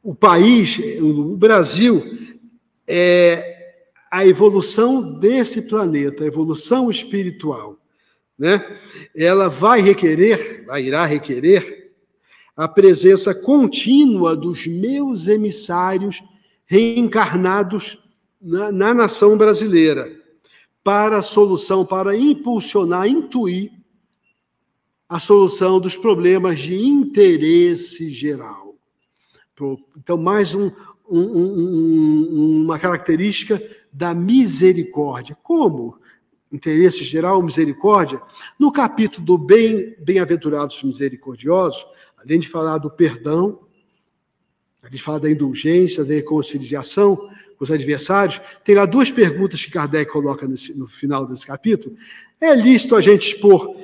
[0.00, 2.04] O país, o Brasil,
[2.86, 3.72] é
[4.08, 7.76] a evolução desse planeta, a evolução espiritual.
[8.38, 8.64] Né?
[9.12, 11.90] Ela vai requerer, vai irá requerer,
[12.56, 16.22] a presença contínua dos meus emissários
[16.64, 17.98] reencarnados
[18.40, 20.08] na, na nação brasileira
[20.84, 23.79] para a solução, para impulsionar, intuir
[25.10, 28.76] a solução dos problemas de interesse geral.
[29.98, 30.70] Então, mais um,
[31.10, 33.60] um, um, uma característica
[33.92, 35.36] da misericórdia.
[35.42, 35.98] Como?
[36.52, 38.22] Interesse geral, misericórdia.
[38.56, 41.84] No capítulo do bem, Bem-aventurados misericordiosos,
[42.16, 43.58] além de falar do perdão,
[44.80, 47.16] a gente fala da indulgência, da reconciliação
[47.58, 48.40] com os adversários.
[48.64, 51.96] Tem lá duas perguntas que Kardec coloca nesse, no final desse capítulo.
[52.40, 53.76] É lícito a gente expor,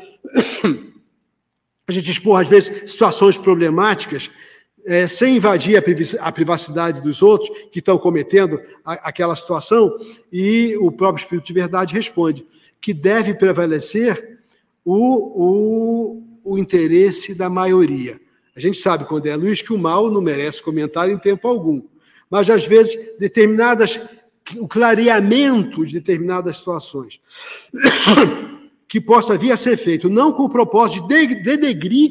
[1.89, 4.31] a gente expor, às vezes, situações problemáticas
[4.85, 5.77] é, sem invadir
[6.21, 9.97] a privacidade dos outros que estão cometendo a, aquela situação?
[10.33, 12.47] E o próprio Espírito de Verdade responde
[12.81, 14.39] que deve prevalecer
[14.85, 18.21] o, o, o interesse da maioria.
[18.55, 21.83] A gente sabe, quando é Luiz, que o mal não merece comentário em tempo algum.
[22.31, 24.01] mas às vezes determinadas
[24.59, 27.21] o clareamento de determinadas situações
[28.97, 32.11] que possa vir a ser feito, não com o propósito de denegrir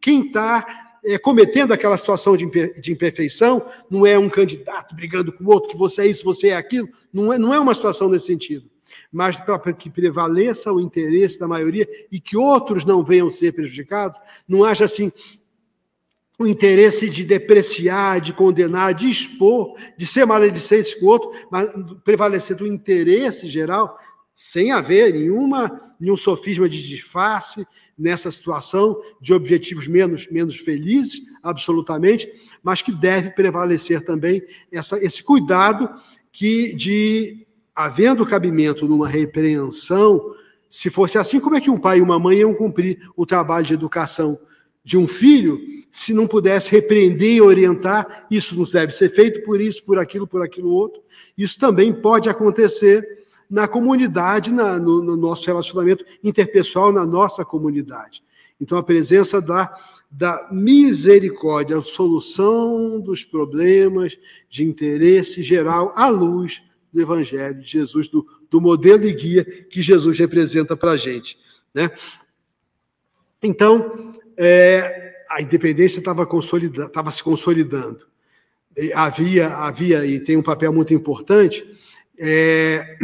[0.00, 2.44] quem está é, cometendo aquela situação de,
[2.80, 6.48] de imperfeição, não é um candidato brigando com o outro, que você é isso, você
[6.48, 8.68] é aquilo, não é, não é uma situação nesse sentido,
[9.12, 14.18] mas para que prevaleça o interesse da maioria e que outros não venham ser prejudicados,
[14.48, 15.12] não haja assim
[16.36, 21.70] o interesse de depreciar, de condenar, de expor, de ser maledicente com o outro, mas
[22.02, 23.96] prevalecer do interesse geral,
[24.36, 27.66] sem haver nenhuma, nenhum sofisma de disfarce
[27.96, 32.28] nessa situação de objetivos menos, menos felizes, absolutamente,
[32.62, 35.88] mas que deve prevalecer também essa, esse cuidado
[36.32, 40.34] que de, havendo cabimento numa repreensão,
[40.68, 43.64] se fosse assim, como é que um pai e uma mãe iam cumprir o trabalho
[43.64, 44.38] de educação
[44.82, 45.60] de um filho
[45.90, 48.26] se não pudesse repreender e orientar?
[48.28, 51.00] Isso não deve ser feito por isso, por aquilo, por aquilo outro.
[51.38, 58.22] Isso também pode acontecer na comunidade, na, no, no, nosso relacionamento interpessoal, na nossa comunidade.
[58.60, 59.74] Então, a presença da,
[60.10, 64.16] da misericórdia, a solução dos problemas
[64.48, 69.82] de interesse geral à luz do Evangelho de Jesus, do, do modelo e guia que
[69.82, 71.36] Jesus representa para a gente.
[71.74, 71.90] Né?
[73.42, 78.06] Então, é, a independência estava consolida, se consolidando.
[78.94, 81.64] Havia, havia, e tem um papel muito importante,
[82.18, 82.96] é,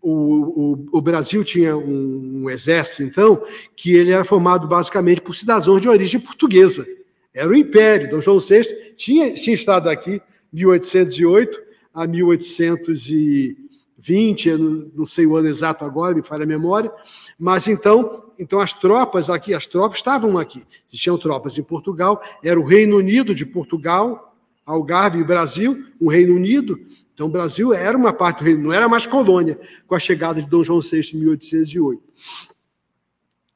[0.00, 3.42] o, o, o, Brasil tinha um, um, exército, então,
[3.76, 6.86] que ele era formado basicamente por cidadãos de origem portuguesa.
[7.32, 8.10] Era o Império.
[8.10, 10.20] Dom João VI tinha, tinha estado aqui
[10.52, 16.92] 1808 a 1820, eu não, não sei o ano exato agora, me falha a memória,
[17.38, 20.62] mas então, então as tropas aqui, as tropas estavam aqui.
[20.88, 24.34] Existiam tropas em Portugal, era o Reino Unido de Portugal,
[24.64, 26.78] Algarve e Brasil, o Reino Unido,
[27.18, 29.58] então, o Brasil era uma parte do reino, não era mais colônia,
[29.88, 32.00] com a chegada de Dom João VI em 1808.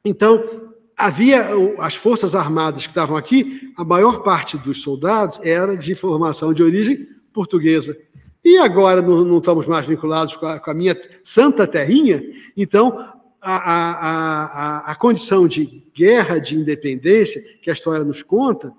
[0.05, 1.47] Então, havia
[1.79, 6.61] as forças armadas que estavam aqui, a maior parte dos soldados era de formação de
[6.61, 7.97] origem portuguesa.
[8.45, 12.21] E agora não, não estamos mais vinculados com a, com a, minha santa terrinha,
[12.57, 12.99] então
[13.41, 18.75] a, a, a, condição de guerra de independência que a história nos conta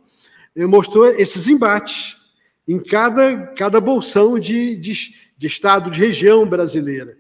[0.54, 2.18] eh, mostrou esses embates
[2.68, 4.94] em cada, cada bolsão de, de,
[5.38, 7.18] de estado, de região brasileira.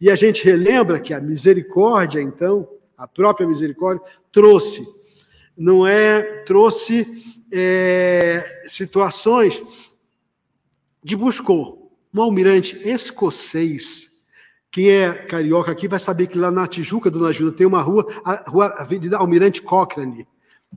[0.00, 4.86] E a gente relembra que a misericórdia, então, a própria misericórdia, trouxe,
[5.56, 9.62] não é, trouxe é, situações
[11.02, 11.92] de buscou.
[12.12, 14.14] Um almirante escocês,
[14.70, 18.06] quem é carioca aqui vai saber que lá na Tijuca, Dona Júlia, tem uma rua,
[18.24, 20.26] a rua Avenida Almirante Cochrane,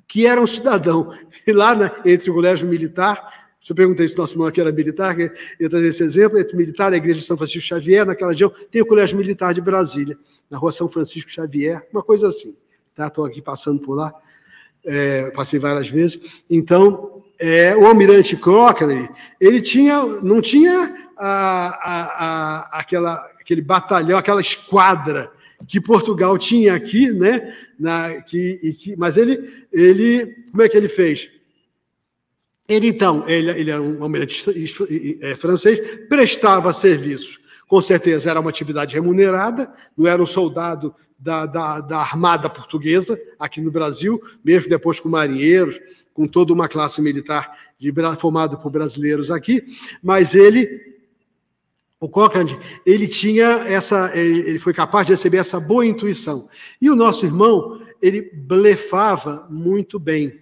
[0.07, 1.11] que era um cidadão.
[1.47, 4.71] E lá na, entre o colégio militar se eu perguntei se nosso irmão aqui era
[4.71, 8.31] militar, eu ia trazer esse exemplo, entre militar, a igreja de São Francisco Xavier, naquela
[8.31, 10.17] região, tem o Colégio Militar de Brasília,
[10.49, 12.55] na rua São Francisco Xavier, uma coisa assim.
[12.97, 13.29] Estou tá?
[13.29, 14.13] aqui passando por lá,
[14.85, 16.17] é, passei várias vezes.
[16.49, 24.17] Então, é, o almirante Cochrane, ele tinha, não tinha a, a, a, aquela, aquele batalhão,
[24.17, 25.29] aquela esquadra
[25.67, 27.53] que Portugal tinha aqui, né?
[27.77, 31.35] Na, que, que, mas ele, ele, como é que ele fez?
[32.67, 34.43] Ele, então, ele, ele era um almirante
[35.21, 37.39] é, francês, prestava serviços.
[37.67, 43.19] Com certeza era uma atividade remunerada, não era um soldado da, da, da Armada Portuguesa
[43.39, 45.79] aqui no Brasil, mesmo depois com marinheiros,
[46.13, 49.63] com toda uma classe militar de, formada por brasileiros aqui,
[50.01, 50.97] mas ele
[51.99, 56.47] o Cochrane, ele tinha essa, ele foi capaz de receber essa boa intuição.
[56.79, 60.39] E o nosso irmão, ele blefava muito bem.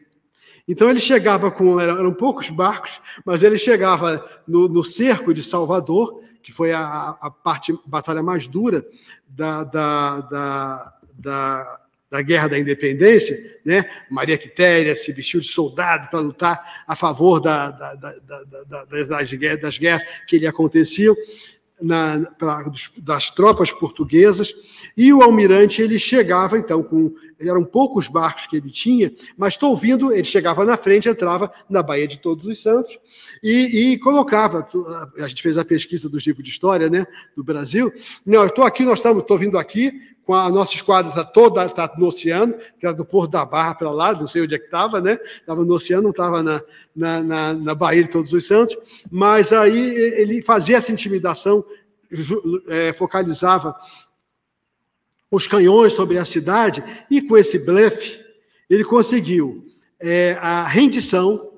[0.67, 6.21] Então ele chegava com, eram poucos barcos, mas ele chegava no, no cerco de Salvador,
[6.41, 8.85] que foi a, a parte, batalha mais dura
[9.27, 13.89] da, da, da, da, da Guerra da Independência, né?
[14.09, 19.61] Maria Quitéria se vestiu de soldado para lutar a favor da, da, da, das, guerras,
[19.61, 21.15] das guerras que lhe aconteciam
[21.81, 22.65] na, pra,
[22.99, 24.53] das tropas portuguesas,
[24.95, 29.71] e o almirante ele chegava então com eram poucos barcos que ele tinha, mas estou
[29.71, 32.97] ouvindo, ele chegava na frente, entrava na Baía de Todos os Santos
[33.43, 34.67] e, e colocava.
[35.19, 37.05] A gente fez a pesquisa dos livros de história, né,
[37.35, 37.91] do Brasil.
[38.25, 39.91] Não, eu estou aqui, nós estamos, estou vindo aqui
[40.25, 43.75] com a nossa esquadra está toda tá no oceano, que era do Porto da Barra
[43.75, 45.19] para lá, não sei onde é que estava, né?
[45.35, 46.61] Estava no oceano, não estava na,
[46.95, 48.75] na, na, na Baía de Todos os Santos,
[49.11, 51.63] mas aí ele fazia essa intimidação,
[52.67, 53.75] é, focalizava
[55.35, 58.23] os canhões sobre a cidade, e com esse blefe,
[58.69, 59.65] ele conseguiu
[59.99, 61.51] é, a rendição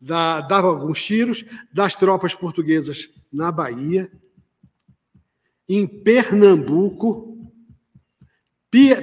[0.00, 4.10] da, dava alguns tiros das tropas portuguesas na Bahia,
[5.68, 7.36] em Pernambuco,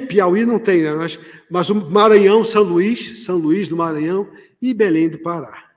[0.07, 0.93] Piauí não tem, né?
[0.93, 1.19] mas,
[1.49, 4.29] mas o Maranhão, São Luís, São Luís do Maranhão
[4.61, 5.71] e Belém do Pará.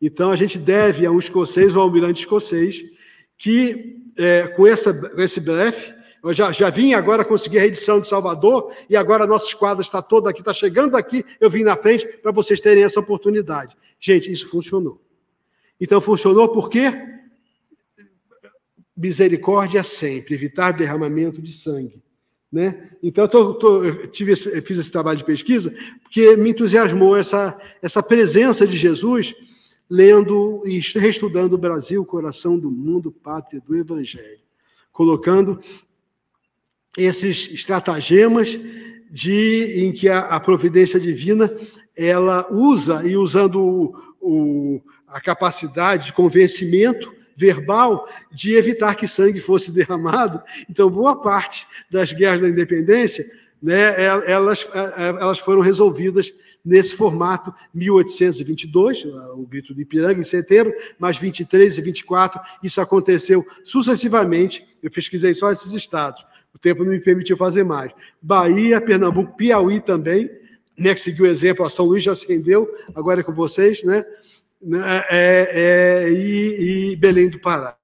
[0.00, 2.84] Então a gente deve a um escocês, um almirante escocês,
[3.36, 5.94] que é, com, essa, com esse blefe,
[6.28, 10.02] eu já, já vim agora conseguir a edição de Salvador e agora nossa esquadra está
[10.02, 13.76] toda aqui, está chegando aqui, eu vim na frente para vocês terem essa oportunidade.
[13.98, 15.00] Gente, isso funcionou.
[15.80, 16.92] Então funcionou por quê?
[18.96, 22.02] Misericórdia sempre, evitar derramamento de sangue.
[22.50, 22.90] Né?
[23.02, 27.16] Então, eu, tô, tô, eu tive esse, fiz esse trabalho de pesquisa porque me entusiasmou
[27.16, 29.34] essa, essa presença de Jesus
[29.88, 34.40] lendo e reestudando o Brasil, coração do mundo, pátria do Evangelho,
[34.92, 35.60] colocando
[36.96, 38.58] esses estratagemas
[39.10, 41.52] de, em que a, a providência divina
[41.96, 49.40] ela usa e usando o, o, a capacidade de convencimento verbal de evitar que sangue
[49.40, 50.42] fosse derramado.
[50.68, 53.24] Então, boa parte das guerras da independência,
[53.62, 53.94] né,
[54.30, 56.32] elas, elas foram resolvidas
[56.64, 59.04] nesse formato 1822,
[59.36, 65.32] o grito de Ipiranga em setembro, mais 23 e 24, isso aconteceu sucessivamente, eu pesquisei
[65.32, 66.24] só esses estados,
[66.54, 67.92] o tempo não me permitiu fazer mais.
[68.20, 70.30] Bahia, Pernambuco, Piauí também,
[70.76, 74.04] né, que seguiu o exemplo, a São Luís já acendeu, agora é com vocês, né?
[74.60, 77.76] Né, é, é, e, e, Belém do Pará,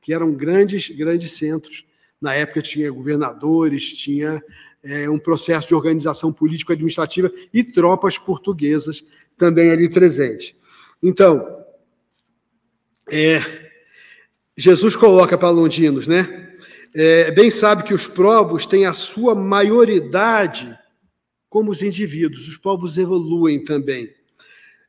[0.00, 1.84] que eram grandes, grandes centros.
[2.20, 4.42] Na época tinha governadores, tinha
[4.82, 9.04] é, um processo de organização político-administrativa e tropas portuguesas
[9.36, 10.54] também ali presentes.
[11.02, 11.64] Então,
[13.10, 13.70] é,
[14.56, 16.51] Jesus coloca para Londinos, né?
[16.94, 20.78] É, bem sabe que os povos têm a sua maioridade
[21.48, 24.10] como os indivíduos, os povos evoluem também.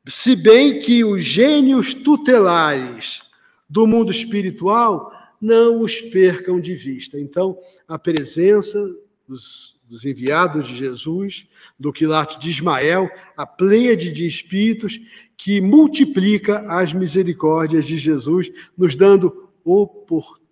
[0.07, 3.21] Se bem que os gênios tutelares
[3.69, 7.19] do mundo espiritual não os percam de vista.
[7.19, 8.79] Então, a presença
[9.27, 11.47] dos, dos enviados de Jesus,
[11.77, 14.99] do quilate de Ismael, a pleiade de espíritos
[15.35, 19.49] que multiplica as misericórdias de Jesus, nos dando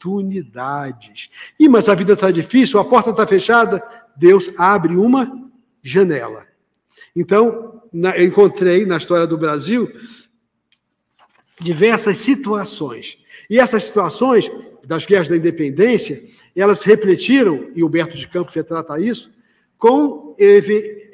[0.01, 1.29] oportunidades.
[1.59, 3.81] E mas a vida está difícil, a porta está fechada,
[4.15, 5.49] Deus abre uma
[5.83, 6.47] janela.
[7.15, 9.91] Então, na, eu encontrei na história do Brasil
[11.59, 13.17] diversas situações.
[13.49, 14.49] E essas situações
[14.85, 16.23] das guerras da independência,
[16.55, 19.31] elas refletiram, e o Humberto de Campos retrata isso,
[19.77, 20.35] com,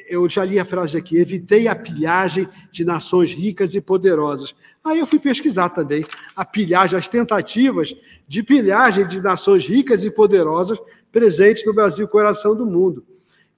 [0.08, 4.55] eu já li a frase aqui, evitei a pilhagem de nações ricas e poderosas.
[4.84, 6.05] Aí eu fui pesquisar também
[6.36, 7.95] a pilhagem, as tentativas
[8.28, 10.80] de pilhagem de nações ricas e poderosas
[11.12, 13.05] presentes no Brasil, coração do mundo.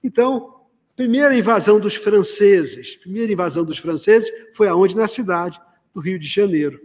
[0.02, 0.60] Então,
[1.00, 4.94] Primeira invasão dos franceses, primeira invasão dos franceses foi aonde?
[4.94, 5.58] Na cidade
[5.94, 6.78] do Rio de Janeiro.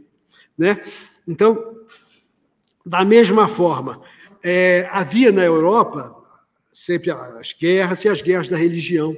[0.57, 0.82] Né?
[1.28, 1.82] Então,
[2.86, 4.01] da mesma forma,
[4.41, 6.16] é, havia na Europa
[6.72, 9.18] sempre as guerras e as guerras da religião,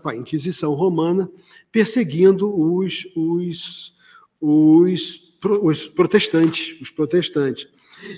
[0.00, 1.28] com a, Inquisição Romana,
[1.72, 3.98] perseguindo os, os,
[4.40, 7.66] os, os protestantes, os protestantes.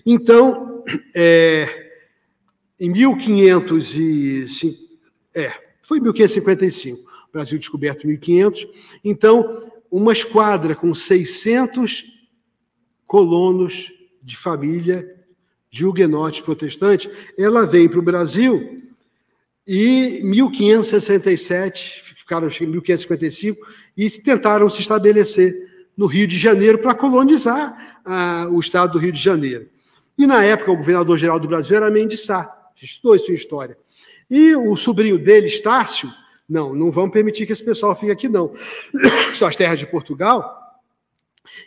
[0.04, 0.84] Então,
[1.14, 1.92] é,
[2.78, 4.78] em 1505,
[5.34, 5.50] é,
[5.80, 8.68] foi 1555, Brasil descoberto em 1500.
[9.02, 12.04] Então, uma esquadra com 600
[13.07, 13.90] colonos
[14.22, 15.16] de família
[15.70, 18.82] de huguenotes protestantes, ela vem para o Brasil
[19.66, 28.00] e 1567, ficaram em 1555, e tentaram se estabelecer no Rio de Janeiro para colonizar
[28.04, 29.68] ah, o estado do Rio de Janeiro.
[30.16, 33.76] E na época o governador-geral do Brasil era Mendes Sá, estudou em história.
[34.30, 36.12] E o sobrinho dele, Estácio,
[36.48, 38.52] não, não vamos permitir que esse pessoal fique aqui, não.
[39.34, 40.62] São as terras de Portugal.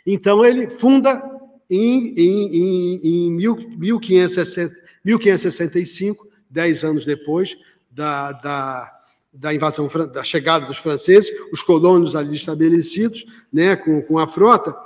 [0.06, 1.20] Então ele funda
[1.68, 7.58] em, em, em, em 1565, dez anos depois
[7.90, 9.00] da, da,
[9.32, 14.76] da invasão, da chegada dos franceses, os colonos ali estabelecidos, né, com, com a frota.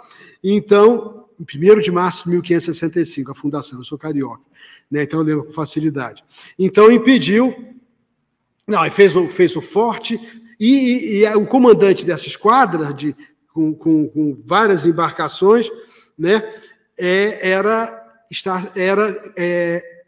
[0.43, 4.55] Então, em 1 de março de 1565, a fundação, eu sou carioca
[4.91, 5.03] né?
[5.03, 6.25] então eu lembro com facilidade.
[6.59, 7.75] Então impediu,
[8.67, 10.21] não, fez, o, fez o forte,
[10.59, 13.15] e, e, e o comandante dessa esquadra, de,
[13.53, 15.69] com, com, com várias embarcações,
[16.17, 16.43] né?
[16.97, 20.05] É, era, estar, era é,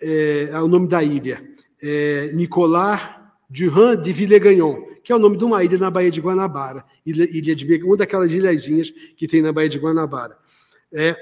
[0.00, 1.40] é, é, o nome da ilha,
[1.82, 3.00] é, Nicolas
[3.50, 3.68] de
[4.12, 7.82] Villegagnon, que é o nome de uma ilha na Baía de Guanabara, ilha, ilha de
[7.82, 10.36] uma daquelas ilhazinhas que tem na Baía de Guanabara.
[10.92, 11.16] É,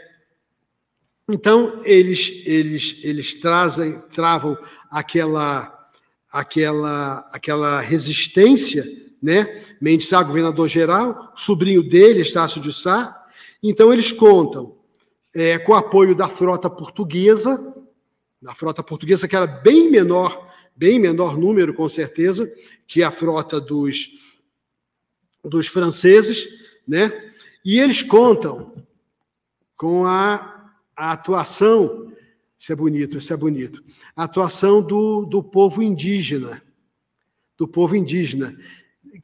[1.29, 4.57] então, eles, eles, eles trazem, travam
[4.91, 5.91] aquela,
[6.31, 8.85] aquela, aquela resistência
[9.23, 9.65] né?
[9.81, 13.27] Mendes Sá, governador geral, sobrinho dele, Estácio de Sá.
[13.63, 14.77] Então, eles contam
[15.35, 17.75] é, com o apoio da frota portuguesa,
[18.41, 20.46] da frota portuguesa, que era bem menor,
[20.77, 22.53] bem menor número, com certeza,
[22.87, 24.11] que a frota dos,
[25.45, 26.47] dos franceses,
[26.87, 27.33] né?
[27.65, 28.75] E eles contam
[29.77, 32.13] com a, a atuação,
[32.57, 33.83] isso é bonito, isso é bonito,
[34.15, 36.63] a atuação do, do povo indígena,
[37.57, 38.57] do povo indígena,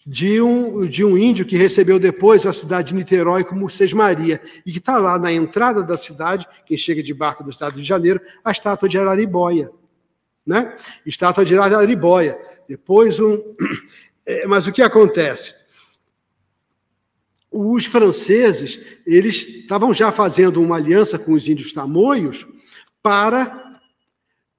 [0.06, 4.72] de um, de um índio que recebeu depois a cidade de Niterói como Sesmaria, e
[4.72, 8.20] que está lá na entrada da cidade, quem chega de barco do estado de Janeiro,
[8.42, 9.70] a estátua de Araribóia.
[10.46, 10.76] Né?
[11.06, 12.38] Estátua de Araribóia.
[12.68, 13.38] Depois um.
[14.24, 15.52] É, mas o que acontece?
[17.50, 22.46] Os franceses, eles estavam já fazendo uma aliança com os índios tamoios
[23.02, 23.62] para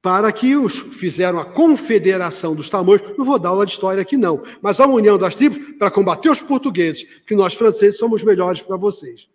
[0.04, 4.18] para que os fizeram a confederação dos tamoios, não vou dar aula de história aqui
[4.18, 8.62] não, mas a união das tribos para combater os portugueses, que nós franceses somos melhores
[8.62, 9.30] para vocês.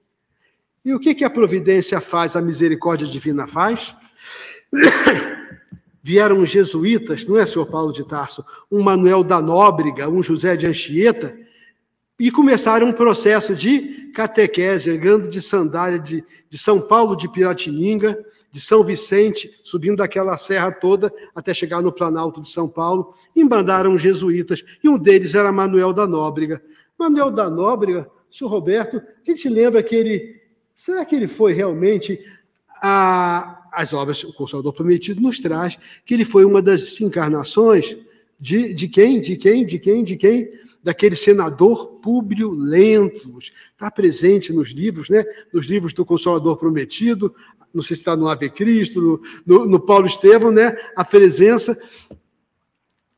[0.84, 3.96] E o que, que a providência faz, a misericórdia divina faz?
[6.08, 8.42] Vieram os jesuítas, não é, senhor Paulo de Tarso?
[8.72, 11.36] Um Manuel da Nóbrega, um José de Anchieta,
[12.18, 18.18] e começaram um processo de catequese, andando de sandália de, de São Paulo de Piratininga,
[18.50, 23.44] de São Vicente, subindo daquela serra toda até chegar no Planalto de São Paulo, e
[23.44, 26.62] mandaram jesuítas, e um deles era Manuel da Nóbrega.
[26.98, 30.40] Manuel da Nóbrega, senhor Roberto, a gente lembra que ele.
[30.74, 32.18] Será que ele foi realmente
[32.82, 37.96] a, as obras, o Consolador Prometido nos traz que ele foi uma das encarnações
[38.40, 39.20] de, de quem?
[39.20, 39.64] De quem?
[39.64, 40.04] De quem?
[40.04, 40.48] De quem?
[40.82, 43.52] Daquele senador Públio Lentulus.
[43.72, 45.24] Está presente nos livros, né?
[45.52, 47.34] Nos livros do Consolador Prometido,
[47.74, 50.76] não sei se está no Ave Cristo, no, no, no, Paulo Estevão, né?
[50.96, 51.78] a presença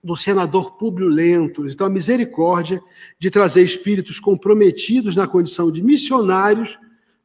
[0.03, 1.75] do senador Públio Lentulus.
[1.75, 2.83] Então, a misericórdia
[3.19, 6.79] de trazer espíritos comprometidos na condição de missionários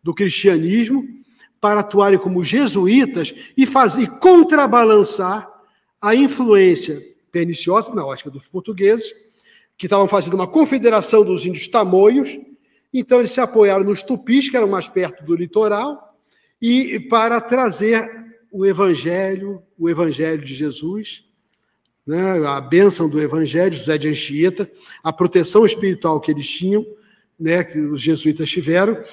[0.04, 1.08] do cristianismo
[1.66, 5.51] para atuarem como jesuítas e fazer contrabalançar
[5.99, 7.01] a influência
[7.32, 9.11] perniciosa, na ótica dos portugueses,
[9.76, 12.38] que estavam fazendo uma confederação dos índios tamoios,
[12.93, 16.16] então eles se apoiaram nos tupis, que eram mais perto do litoral,
[16.61, 18.07] e para trazer
[18.51, 21.26] o Evangelho, o Evangelho de Jesus,
[22.05, 24.70] né, a bênção do Evangelho, José de Anchieta,
[25.03, 26.86] a proteção espiritual que eles tinham,
[27.39, 29.03] né, que os jesuítas tiveram,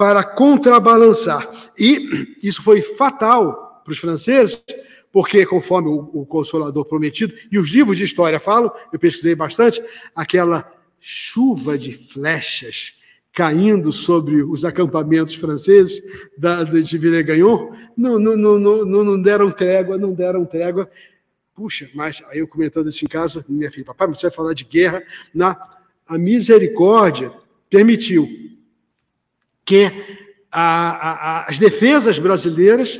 [0.00, 1.46] para contrabalançar.
[1.78, 4.64] E isso foi fatal para os franceses,
[5.12, 9.78] porque, conforme o, o Consolador prometido, e os livros de história falam, eu pesquisei bastante,
[10.16, 12.94] aquela chuva de flechas
[13.30, 16.02] caindo sobre os acampamentos franceses
[16.38, 20.90] da, de Villegagnon, não, não, não, não, não deram trégua, não deram trégua.
[21.54, 24.64] Puxa, mas aí eu comentando isso em casa, minha filha, papai, você vai falar de
[24.64, 25.02] guerra,
[25.34, 25.60] na,
[26.08, 27.30] a misericórdia
[27.68, 28.49] permitiu
[29.70, 29.86] que
[30.50, 32.98] a, a, as defesas brasileiras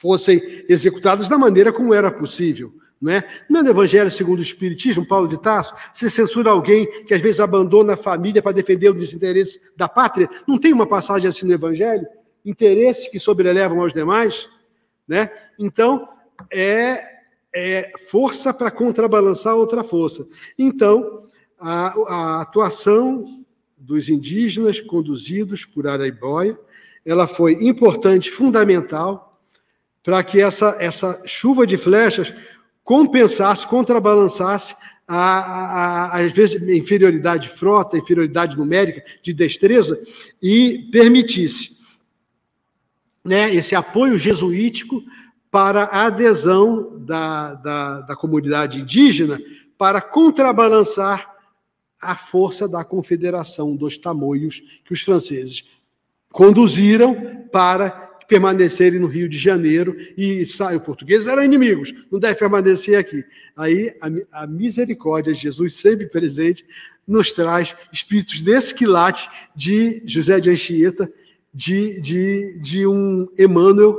[0.00, 2.74] fossem executadas da maneira como era possível.
[3.00, 3.24] Não é?
[3.48, 7.22] Não é no Evangelho segundo o Espiritismo, Paulo de Tarso, se censura alguém que às
[7.22, 10.28] vezes abandona a família para defender o desinteresse da pátria.
[10.44, 12.04] Não tem uma passagem assim no Evangelho?
[12.44, 14.48] Interesses que sobrelevam aos demais?
[15.06, 15.30] Né?
[15.56, 16.08] Então,
[16.52, 17.00] é,
[17.54, 20.26] é força para contrabalançar outra força.
[20.58, 21.28] Então,
[21.60, 23.39] a, a atuação
[23.80, 26.58] dos indígenas conduzidos por Araiboia,
[27.04, 29.40] ela foi importante, fundamental,
[30.02, 32.34] para que essa, essa chuva de flechas
[32.84, 34.74] compensasse, contrabalançasse
[35.08, 39.98] a, a, a, às vezes, inferioridade de frota, inferioridade numérica, de destreza,
[40.42, 41.78] e permitisse
[43.24, 45.02] né, esse apoio jesuítico
[45.50, 49.40] para a adesão da, da, da comunidade indígena
[49.76, 51.29] para contrabalançar
[52.02, 55.64] a força da confederação dos tamoios que os franceses
[56.32, 60.78] conduziram para permanecerem no Rio de Janeiro e saem.
[60.78, 63.24] Portugueses eram inimigos, não deve permanecer aqui.
[63.56, 63.90] Aí
[64.32, 66.64] a, a misericórdia de Jesus, sempre presente,
[67.06, 71.12] nos traz espíritos desse quilate de José de Anchieta,
[71.52, 73.96] de, de, de um Emmanuel,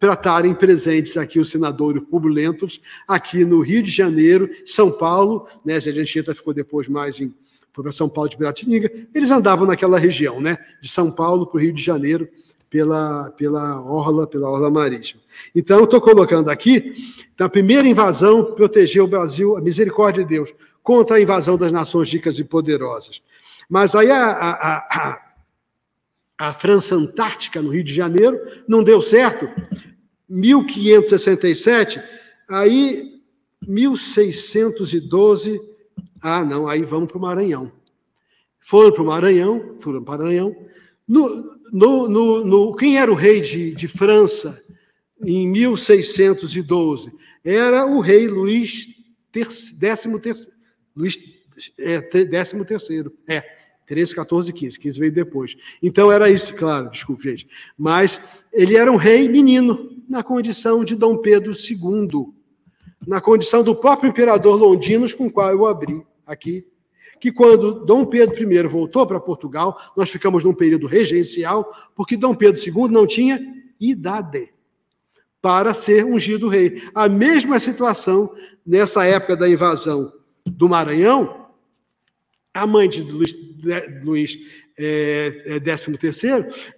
[0.00, 5.74] para estarem presentes aqui o senador Lentos, aqui no Rio de Janeiro, São Paulo, né?
[5.74, 7.34] José de Anchieta ficou depois mais em
[7.82, 10.58] para São Paulo de Piratininga, eles andavam naquela região, né?
[10.80, 12.28] De São Paulo para o Rio de Janeiro,
[12.70, 15.20] pela, pela orla, pela orla marítima.
[15.54, 16.94] Então, estou colocando aqui,
[17.34, 21.72] então, a primeira invasão protegeu o Brasil, a misericórdia de Deus, contra a invasão das
[21.72, 23.20] nações ricas e poderosas.
[23.68, 25.22] Mas aí a, a, a,
[26.38, 29.48] a França Antártica, no Rio de Janeiro, não deu certo.
[30.28, 32.00] 1567,
[32.48, 33.14] aí
[33.66, 35.73] 1612
[36.22, 37.72] Ah, não, aí vamos para o Maranhão.
[38.60, 40.56] Foram para o Maranhão, foram para o Maranhão.
[41.06, 44.62] No, no, no, no, quem era o rei de, de França
[45.22, 47.12] em 1612?
[47.44, 48.88] Era o rei Luís
[49.30, 50.20] terceiro,
[50.96, 51.18] Luís
[51.78, 53.42] é, décimo terceiro, é,
[53.86, 55.56] 13, 14, 15, 15 veio depois.
[55.82, 57.48] Então era isso, claro, desculpe, gente.
[57.76, 58.20] Mas
[58.52, 62.33] ele era um rei menino, na condição de Dom Pedro II,
[63.06, 66.66] na condição do próprio imperador Londinos, com o qual eu abri aqui,
[67.20, 72.34] que quando Dom Pedro I voltou para Portugal, nós ficamos num período regencial, porque Dom
[72.34, 73.40] Pedro II não tinha
[73.80, 74.52] idade
[75.40, 76.82] para ser ungido rei.
[76.94, 78.34] A mesma situação
[78.66, 80.12] nessa época da invasão
[80.44, 81.48] do Maranhão,
[82.52, 83.34] a mãe de Luís,
[84.02, 84.38] Luís
[84.78, 85.96] é, é, 13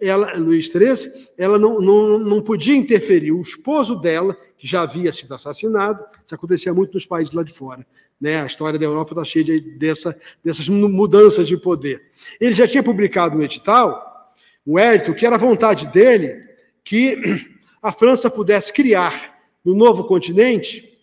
[0.01, 3.33] ela, Luís XIII, ela não, não, não podia interferir.
[3.33, 7.53] O esposo dela, que já havia sido assassinado, isso acontecia muito nos países lá de
[7.53, 7.87] fora.
[8.21, 8.41] Né?
[8.41, 12.11] A história da Europa está cheia de, dessa, dessas mudanças de poder.
[12.41, 14.35] Ele já tinha publicado um edital,
[14.67, 16.45] um édito, que era a vontade dele
[16.83, 17.47] que
[17.83, 20.99] a França pudesse criar no novo continente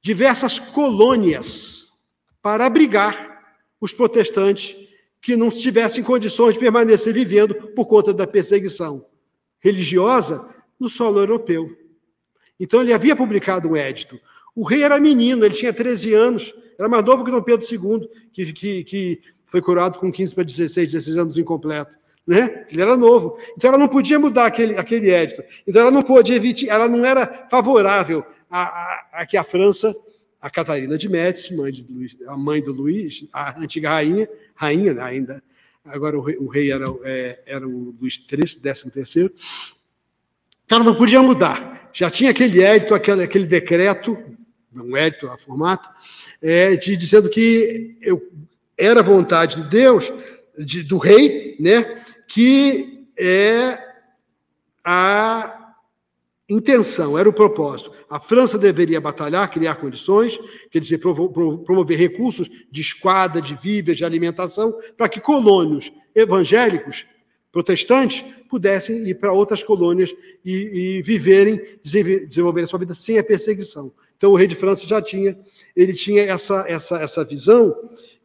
[0.00, 1.88] diversas colônias
[2.42, 4.76] para abrigar os protestantes
[5.20, 9.04] que não tivessem condições de permanecer vivendo por conta da perseguição
[9.58, 11.85] religiosa no solo europeu.
[12.58, 14.18] Então ele havia publicado um édito.
[14.54, 18.08] O rei era menino, ele tinha 13 anos, era mais novo que Dom Pedro II,
[18.32, 21.96] que, que, que foi curado com 15 para 16, 16 anos incompleto
[22.26, 22.66] né?
[22.70, 23.38] Ele era novo.
[23.56, 25.42] Então ela não podia mudar aquele, aquele édito.
[25.66, 29.94] Então ela não podia evitar, ela não era favorável a, a, a, que a França,
[30.40, 34.94] a Catarina de Médici, mãe de Luís, a mãe do Luís, a antiga rainha, rainha
[34.94, 35.42] né, ainda,
[35.84, 39.32] agora o rei, o rei era, é, era o Luís XIII, 13 terceiro.
[40.64, 41.75] Então ela não podia mudar.
[41.96, 44.18] Já tinha aquele édito, aquele, aquele decreto,
[44.74, 45.88] um édito a formato,
[46.42, 48.22] é, de, dizendo que eu,
[48.76, 50.12] era vontade de Deus,
[50.58, 53.78] de, do rei, né, que é
[54.84, 55.72] a
[56.46, 57.90] intenção, era o propósito.
[58.10, 60.38] A França deveria batalhar, criar condições,
[60.70, 67.06] quer dizer, promover recursos de esquadra, de víveres, de alimentação, para que colônios evangélicos,
[67.56, 73.90] protestantes, pudessem ir para outras colônias e, e viverem, desenvolverem sua vida sem a perseguição.
[74.14, 75.34] Então, o rei de França já tinha,
[75.74, 77.74] ele tinha essa, essa, essa visão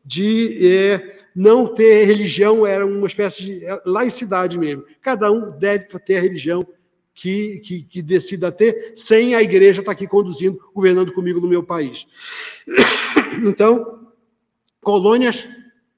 [0.04, 4.84] de é, não ter religião era uma espécie de é, laicidade mesmo.
[5.02, 6.68] Cada um deve ter a religião
[7.14, 11.64] que, que, que decida ter, sem a igreja estar aqui conduzindo, governando comigo no meu
[11.64, 12.06] país.
[13.46, 14.10] Então,
[14.82, 15.48] colônias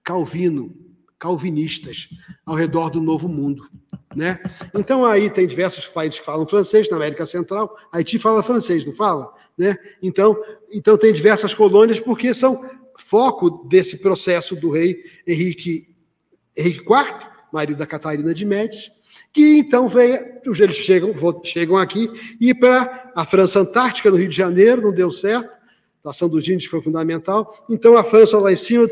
[0.04, 0.83] Calvino,
[1.24, 2.10] calvinistas,
[2.46, 3.70] ao redor do Novo Mundo.
[4.14, 4.38] Né?
[4.74, 8.92] Então, aí tem diversos países que falam francês, na América Central, Haiti fala francês, não
[8.92, 9.34] fala?
[9.58, 9.78] Né?
[10.02, 10.38] Então,
[10.70, 15.96] então, tem diversas colônias, porque são foco desse processo do rei Henrique,
[16.58, 18.92] Henrique IV, marido da Catarina de Médici,
[19.32, 21.14] que então veio, eles chegam,
[21.46, 22.10] chegam aqui,
[22.40, 25.50] e para a França Antártica, no Rio de Janeiro, não deu certo,
[26.04, 28.90] a ação dos índios foi fundamental, então a França lá em cima,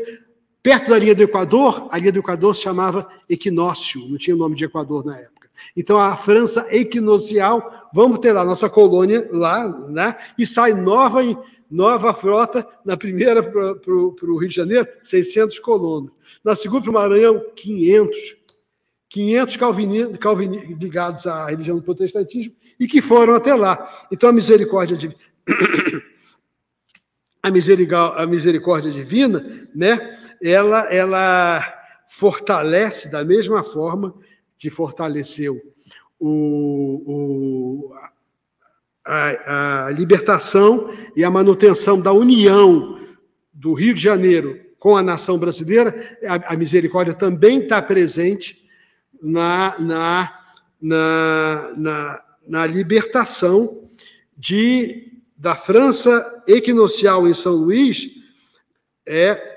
[0.62, 4.54] perto da linha do Equador, a linha do Equador se chamava Equinócio, não tinha nome
[4.54, 5.32] de Equador na época.
[5.76, 10.16] Então a França equinocial, vamos ter lá nossa colônia lá, né?
[10.36, 11.20] E sai nova
[11.70, 16.10] nova frota, na primeira para o Rio de Janeiro, 600 colonos.
[16.44, 18.42] Na segunda para o Maranhão, 500.
[19.08, 24.06] 500 calvini, calvini, ligados à religião do protestantismo e que foram até lá.
[24.10, 25.14] Então a misericórdia de
[27.42, 27.50] a
[28.26, 30.18] misericórdia divina, né?
[30.42, 34.14] Ela ela fortalece da mesma forma
[34.58, 35.60] que fortaleceu
[36.20, 37.94] o, o,
[39.04, 43.00] a, a libertação e a manutenção da união
[43.52, 48.68] do Rio de Janeiro com a nação brasileira, a, a misericórdia também está presente
[49.22, 50.44] na, na,
[50.80, 53.88] na, na, na libertação
[54.36, 58.10] de, da França equinocial em São Luís,
[59.06, 59.51] é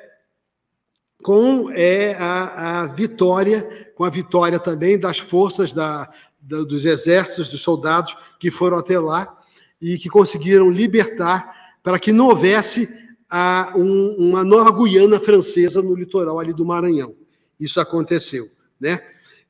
[1.26, 6.07] com é, a, a vitória, com a vitória também das forças da,
[6.39, 9.36] dos exércitos, dos soldados que foram até lá
[9.82, 11.51] e que conseguiram libertar
[11.82, 12.88] para que não houvesse
[13.28, 17.15] a, um, uma nova Guiana francesa no litoral ali do Maranhão.
[17.59, 18.47] Isso aconteceu,
[18.80, 19.01] né?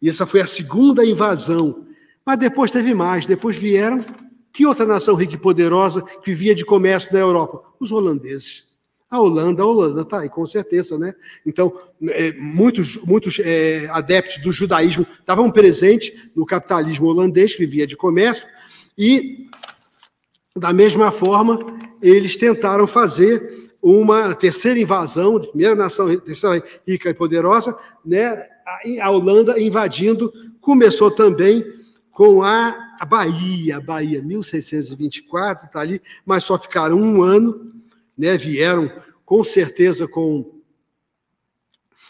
[0.01, 1.85] E essa foi a segunda invasão.
[2.25, 3.25] Mas depois teve mais.
[3.25, 3.99] Depois vieram
[4.53, 7.63] que outra nação rica e poderosa que vivia de comércio na Europa?
[7.81, 8.64] Os holandeses.
[9.15, 11.15] A Holanda, a Holanda está aí, com certeza, né?
[11.45, 11.73] Então,
[12.09, 17.95] é, muitos, muitos é, adeptos do judaísmo estavam presentes no capitalismo holandês, que vivia de
[17.95, 18.47] comércio,
[18.97, 19.47] e,
[20.55, 21.59] da mesma forma,
[22.01, 28.35] eles tentaram fazer uma terceira invasão, primeira nação terceira rica e poderosa, né,
[28.99, 31.63] a Holanda invadindo, começou também
[32.11, 32.75] com a,
[33.07, 37.73] Bahia, Bahia 1624, está ali, mas só ficaram um ano,
[38.17, 38.89] né, vieram
[39.25, 40.59] com certeza com,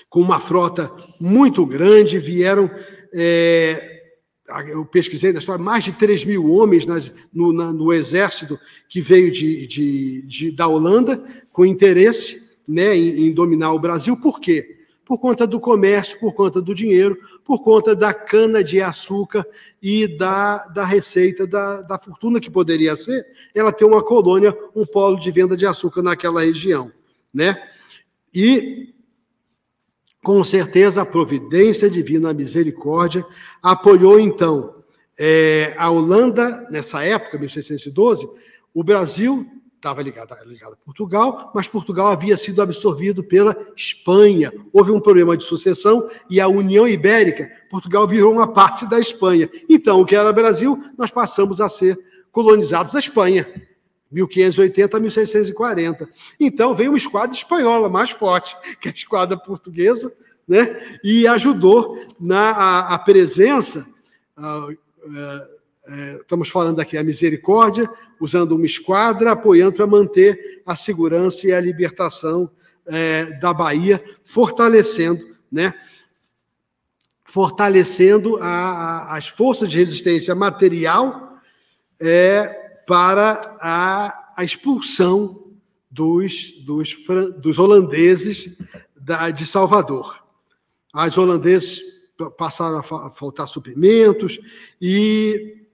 [0.10, 2.70] com uma frota muito grande, vieram
[3.14, 3.96] é,
[4.68, 9.02] eu pesquisei na história, mais de 3 mil homens nas, no, na, no, exército que
[9.02, 14.16] veio de, de, de, da Holanda com interesse né, em, em, dominar o Brasil.
[14.18, 14.76] Por quê?
[15.04, 19.46] Por conta do comércio, por conta do dinheiro, por conta da cana-de-açúcar
[19.82, 24.86] e da, da receita, da, da fortuna que poderia ser ela ter uma colônia, um
[24.86, 26.92] polo de venda de açúcar naquela região.
[27.36, 27.62] Né?
[28.34, 28.96] E
[30.24, 33.24] com certeza, a providência divina, a misericórdia,
[33.62, 34.84] apoiou então
[35.20, 38.28] é, a Holanda, nessa época, 1612,
[38.74, 44.52] o Brasil estava ligado, ligado a Portugal, mas Portugal havia sido absorvido pela Espanha.
[44.74, 49.48] Houve um problema de sucessão e a União Ibérica, Portugal virou uma parte da Espanha.
[49.70, 52.00] Então, o que era Brasil, nós passamos a ser
[52.32, 53.48] colonizados da Espanha.
[54.16, 56.10] 1580 a 1640.
[56.40, 60.14] Então veio uma esquadra espanhola mais forte que a esquadra portuguesa,
[60.48, 60.98] né?
[61.04, 63.86] e ajudou na a, a presença.
[64.38, 65.48] A, a,
[65.88, 67.90] é, estamos falando aqui a misericórdia,
[68.20, 72.50] usando uma esquadra, apoiando para manter a segurança e a libertação
[72.88, 75.74] é, da Bahia, fortalecendo, né?
[77.24, 81.38] fortalecendo as forças de resistência material
[82.00, 85.46] é, para a, a expulsão
[85.90, 86.96] dos, dos,
[87.38, 88.58] dos holandeses
[88.96, 90.24] da, de Salvador.
[90.94, 91.82] As holandeses
[92.38, 94.40] passaram a faltar suprimentos
[94.82, 95.66] e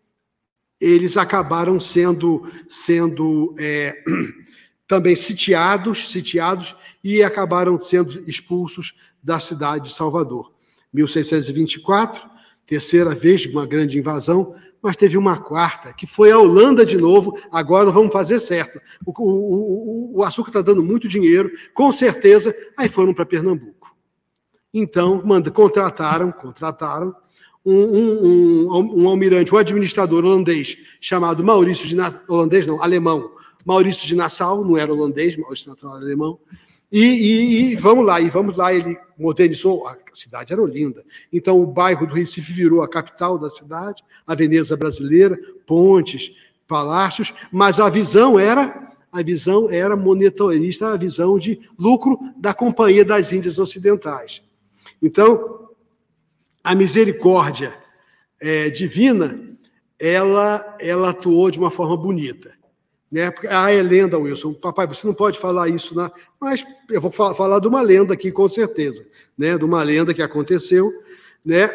[0.79, 4.03] eles acabaram sendo, sendo é,
[4.87, 10.51] também sitiados, sitiados e acabaram sendo expulsos da cidade de Salvador.
[10.91, 12.29] 1624,
[12.65, 17.37] terceira vez uma grande invasão, mas teve uma quarta, que foi a Holanda de novo.
[17.51, 18.81] Agora vamos fazer certo.
[19.05, 22.55] O, o, o, açúcar está dando muito dinheiro, com certeza.
[22.75, 23.95] Aí foram para Pernambuco.
[24.73, 27.15] Então, manda, contrataram, contrataram
[27.63, 33.31] um, um, um, um, almirante, um administrador holandês chamado Maurício de Nassau, holandês não, alemão,
[33.63, 36.39] Maurício de Nassau, não era holandês, Maurício de Nassau era alemão,
[36.91, 41.05] e, e, e, vamos lá, e vamos lá, ele modernizou, a cidade era linda.
[41.31, 46.35] Então o bairro do Recife virou a capital da cidade, a Veneza brasileira, pontes,
[46.67, 53.03] palácios, mas a visão era a visão era monetarista, a visão de lucro da Companhia
[53.03, 54.41] das Índias Ocidentais.
[55.01, 55.67] Então,
[56.63, 57.73] a misericórdia
[58.39, 59.37] é, divina,
[59.99, 62.53] ela, ela atuou de uma forma bonita.
[63.11, 63.31] Né?
[63.49, 64.53] Ah, é lenda, Wilson.
[64.53, 66.11] Papai, você não pode falar isso, na...
[66.39, 69.05] mas eu vou falar de uma lenda aqui, com certeza.
[69.37, 69.57] Né?
[69.57, 70.93] De uma lenda que aconteceu,
[71.43, 71.69] né?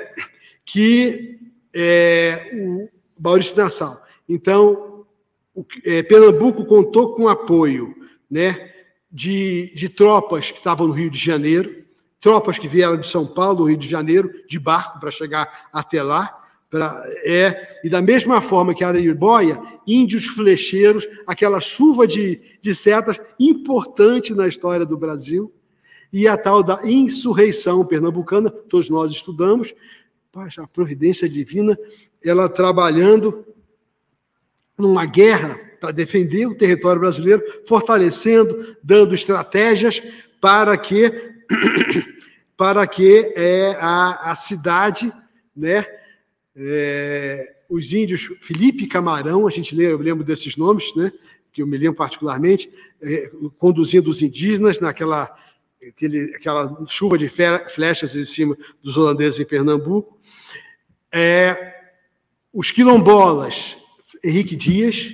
[0.65, 1.39] que
[1.75, 4.03] é, o Maurício Nassau.
[4.27, 5.05] Então,
[5.55, 7.95] o, é, Pernambuco contou com apoio
[8.31, 8.73] né,
[9.13, 11.85] de, de tropas que estavam no Rio de Janeiro,
[12.21, 16.46] tropas que vieram de São Paulo, Rio de Janeiro, de barco para chegar até lá,
[16.69, 22.75] Pra, é, e da mesma forma que a Araribóia, índios flecheiros, aquela chuva de, de
[22.75, 25.53] setas importante na história do Brasil,
[26.13, 29.75] e a tal da insurreição pernambucana, todos nós estudamos,
[30.59, 31.79] a providência divina,
[32.25, 33.45] ela trabalhando
[34.77, 40.03] numa guerra para defender o território brasileiro, fortalecendo, dando estratégias
[40.41, 41.35] para que
[42.57, 45.13] para que é, a, a cidade,
[45.55, 45.85] né,
[46.57, 51.13] é, os índios Felipe Camarão, a gente lembra, eu lembro desses nomes, né,
[51.53, 55.35] que eu me lembro particularmente, é, conduzindo os indígenas naquela
[55.89, 60.19] aquele, aquela chuva de flechas em cima dos holandeses em Pernambuco.
[61.13, 61.75] É,
[62.53, 63.77] os quilombolas,
[64.25, 65.13] Henrique Dias,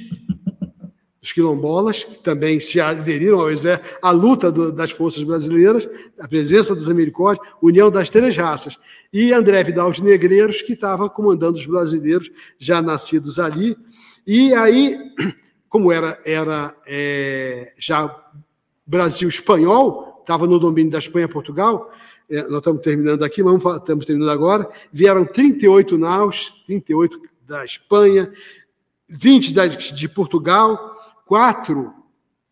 [1.23, 6.27] os quilombolas, que também se aderiram ao exército, à luta do, das forças brasileiras, a
[6.27, 8.77] presença dos americanos, união das três raças,
[9.13, 13.77] e André Vidal de Negreiros, que estava comandando os brasileiros já nascidos ali.
[14.27, 14.99] E aí,
[15.69, 18.15] como era, era é, já
[18.85, 21.93] Brasil espanhol, estava no domínio da Espanha Portugal,
[22.29, 28.33] é, nós estamos terminando aqui, mas estamos terminando agora, vieram 38 naus, 38 da Espanha,
[29.09, 30.93] 20 da, de Portugal,
[31.27, 31.93] quatro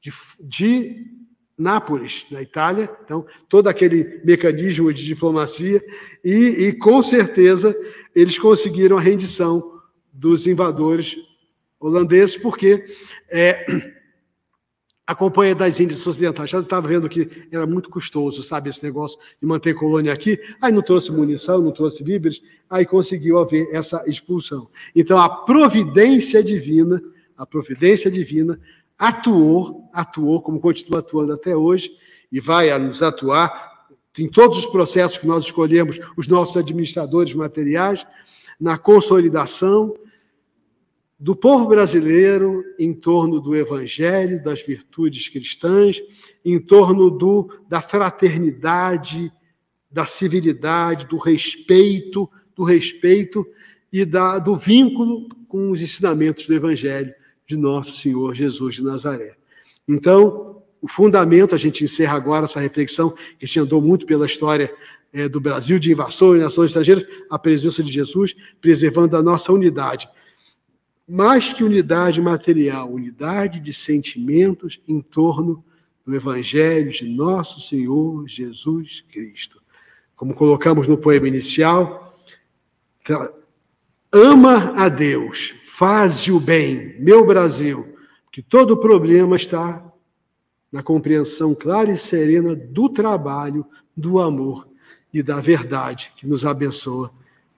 [0.00, 1.06] de, de
[1.58, 5.84] Nápoles, na Itália, então, todo aquele mecanismo de diplomacia,
[6.24, 7.76] e, e com certeza
[8.14, 9.78] eles conseguiram a rendição
[10.12, 11.16] dos invadores
[11.78, 12.84] holandeses, porque
[13.28, 13.92] é,
[15.10, 16.48] a Companhia das Índias Ocidentais.
[16.48, 20.38] Já estava vendo que era muito custoso, sabe, esse negócio de manter colônia aqui.
[20.60, 22.40] Aí não trouxe munição, não trouxe víveres,
[22.70, 24.68] aí conseguiu haver essa expulsão.
[24.94, 27.02] Então, a providência divina,
[27.40, 28.60] a providência divina
[28.98, 31.90] atuou, atuou, como continua atuando até hoje,
[32.30, 33.88] e vai nos atuar
[34.18, 38.06] em todos os processos que nós escolhemos, os nossos administradores materiais,
[38.60, 39.94] na consolidação,
[41.18, 45.98] do povo brasileiro em torno do evangelho, das virtudes cristãs,
[46.44, 49.32] em torno do, da fraternidade,
[49.90, 53.46] da civilidade, do respeito, do respeito
[53.90, 57.14] e da, do vínculo com os ensinamentos do evangelho
[57.50, 59.36] de nosso Senhor Jesus de Nazaré.
[59.86, 64.24] Então, o fundamento, a gente encerra agora essa reflexão, que a gente andou muito pela
[64.24, 64.72] história
[65.12, 69.52] é, do Brasil, de invasão e nações estrangeiras, a presença de Jesus, preservando a nossa
[69.52, 70.08] unidade
[71.10, 75.64] mais que unidade material, unidade de sentimentos em torno
[76.06, 79.60] do Evangelho de nosso Senhor Jesus Cristo.
[80.14, 82.16] Como colocamos no poema inicial,
[84.12, 87.96] ama a Deus, faz o bem, meu Brasil,
[88.30, 89.82] que todo problema está
[90.70, 93.64] na compreensão clara e serena do trabalho,
[93.96, 94.68] do amor
[95.10, 97.10] e da verdade que nos abençoa.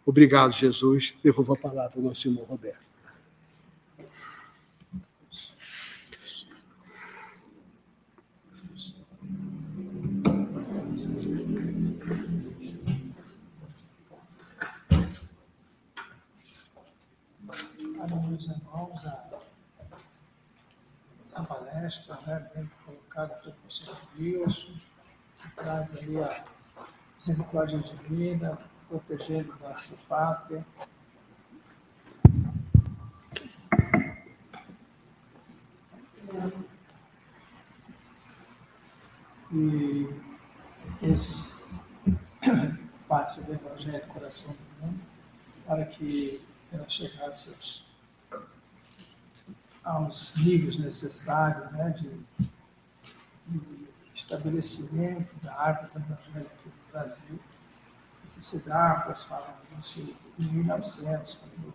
[0.06, 1.14] Obrigado, Jesus.
[1.20, 2.91] Devolvo a palavra ao nosso irmão Roberto.
[18.08, 19.28] Meus irmãos, a,
[21.34, 24.74] a palestra, né, bem colocada pelo professor Wilson,
[25.40, 26.44] que traz ali a
[27.16, 30.66] misericórdia divina, protegendo nossa pátria.
[39.52, 40.08] E
[41.02, 41.54] esse
[43.06, 45.00] pátria do Evangelho Coração do Mundo,
[45.66, 47.91] para que ela chegasse aos
[49.84, 52.08] aos níveis necessários né, de,
[53.48, 53.62] de
[54.14, 55.54] estabelecimento da
[55.98, 57.40] Evangelho aqui no Brasil,
[58.34, 59.12] que se dá,
[59.80, 61.74] isso em 1900, quando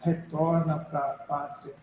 [0.00, 1.74] retorna para a pátria,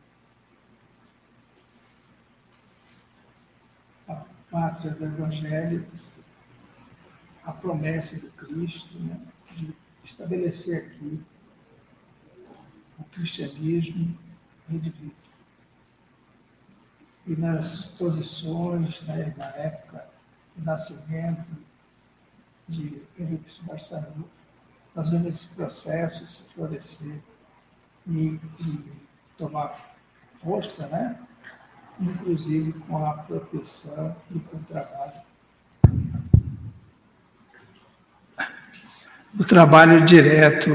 [4.07, 5.87] a pátria do Evangelho,
[7.45, 9.19] a promessa do Cristo, né,
[9.51, 11.23] de estabelecer aqui
[12.99, 14.17] o cristianismo
[14.69, 15.11] indivíduo.
[17.25, 20.05] E nas posições, né, na época
[20.55, 21.57] do nascimento
[22.67, 24.29] de Felipe Barçanu,
[24.95, 27.19] nós vemos esse processo se florescer
[28.07, 28.93] e, e
[29.37, 29.95] tomar
[30.41, 31.17] força, né?
[31.99, 35.21] inclusive com a proteção e com o trabalho.
[39.39, 40.71] O trabalho direto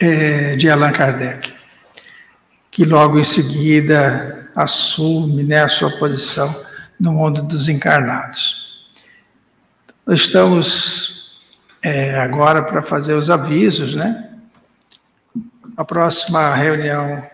[0.00, 1.53] é, de Allan Kardec
[2.74, 6.52] que logo em seguida assume né, a sua posição
[6.98, 8.84] no mundo dos encarnados.
[10.04, 11.40] Nós estamos
[11.80, 14.28] é, agora para fazer os avisos, né?
[15.76, 17.24] A próxima reunião,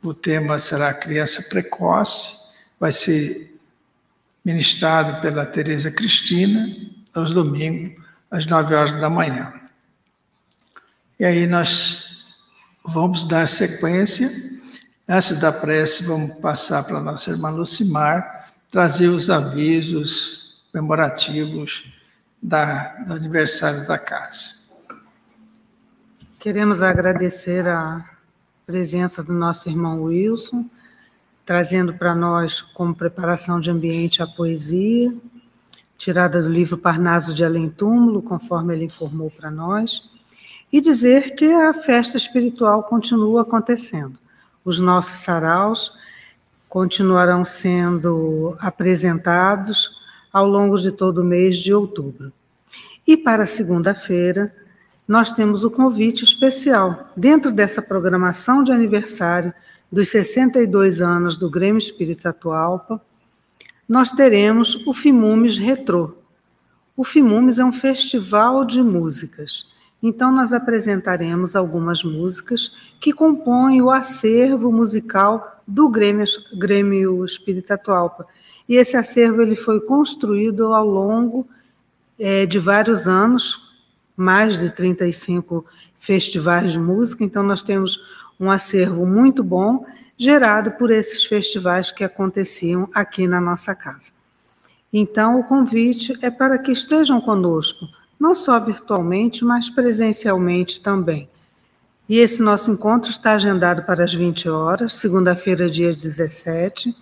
[0.00, 2.36] o tema será criança precoce,
[2.78, 3.58] vai ser
[4.44, 6.68] ministrado pela Tereza Cristina,
[7.12, 9.52] aos domingos, às nove horas da manhã.
[11.18, 12.28] E aí nós
[12.84, 14.54] vamos dar sequência
[15.06, 21.92] Antes da prece, vamos passar para a nossa irmã Lucimar, trazer os avisos comemorativos
[22.42, 24.64] da, do aniversário da casa.
[26.38, 28.02] Queremos agradecer a
[28.64, 30.64] presença do nosso irmão Wilson,
[31.44, 35.14] trazendo para nós, como preparação de ambiente, a poesia,
[35.98, 40.10] tirada do livro Parnaso de Além Túmulo, conforme ele informou para nós,
[40.72, 44.23] e dizer que a festa espiritual continua acontecendo.
[44.64, 45.92] Os nossos saraus
[46.68, 50.02] continuarão sendo apresentados
[50.32, 52.32] ao longo de todo o mês de outubro.
[53.06, 54.52] E para segunda-feira,
[55.06, 57.12] nós temos o convite especial.
[57.16, 59.52] Dentro dessa programação de aniversário
[59.92, 63.00] dos 62 anos do Grêmio Espírita Atualpa,
[63.88, 66.14] nós teremos o Fimumes Retrô.
[66.96, 69.73] O Fimumes é um festival de músicas
[70.06, 78.26] então, nós apresentaremos algumas músicas que compõem o acervo musical do Grêmio, Grêmio Espírita Atualpa.
[78.68, 81.48] E esse acervo ele foi construído ao longo
[82.18, 83.74] é, de vários anos,
[84.14, 85.64] mais de 35
[85.98, 87.98] festivais de música, então nós temos
[88.38, 89.86] um acervo muito bom
[90.18, 94.12] gerado por esses festivais que aconteciam aqui na nossa casa.
[94.92, 97.88] Então, o convite é para que estejam conosco,
[98.18, 101.28] não só virtualmente, mas presencialmente também.
[102.08, 106.94] E esse nosso encontro está agendado para as 20 horas, segunda-feira, dia 17,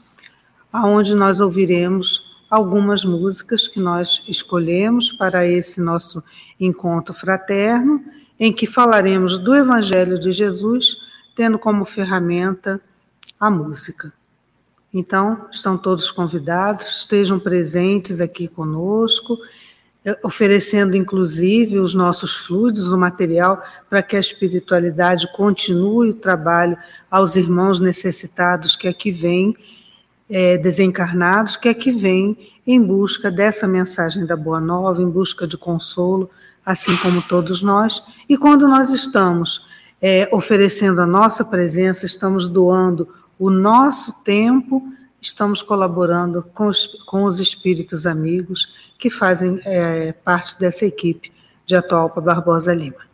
[0.73, 6.23] aonde nós ouviremos algumas músicas que nós escolhemos para esse nosso
[6.61, 8.05] encontro fraterno,
[8.39, 10.99] em que falaremos do Evangelho de Jesus,
[11.35, 12.81] tendo como ferramenta
[13.41, 14.13] a música.
[14.93, 19.39] Então, estão todos convidados, estejam presentes aqui conosco,
[20.23, 26.77] oferecendo inclusive os nossos fluidos, o material, para que a espiritualidade continue o trabalho
[27.11, 29.55] aos irmãos necessitados que aqui vêm,
[30.29, 32.37] é, desencarnados, que aqui vêm
[32.67, 36.31] em busca dessa mensagem da Boa Nova, em busca de consolo,
[36.65, 38.03] assim como todos nós.
[38.29, 39.65] E quando nós estamos
[40.01, 44.83] é, oferecendo a nossa presença, estamos doando o nosso tempo,
[45.23, 51.33] estamos colaborando com os, com os espíritos amigos que fazem é, parte dessa equipe
[51.65, 53.07] de Atualpa Barbosa Lima.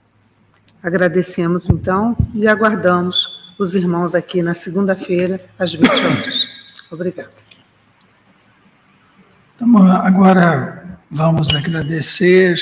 [0.82, 6.48] Agradecemos então e aguardamos os irmãos aqui na segunda-feira, às 20 horas.
[6.90, 7.30] Obrigada.
[9.54, 12.56] Então, agora vamos agradecer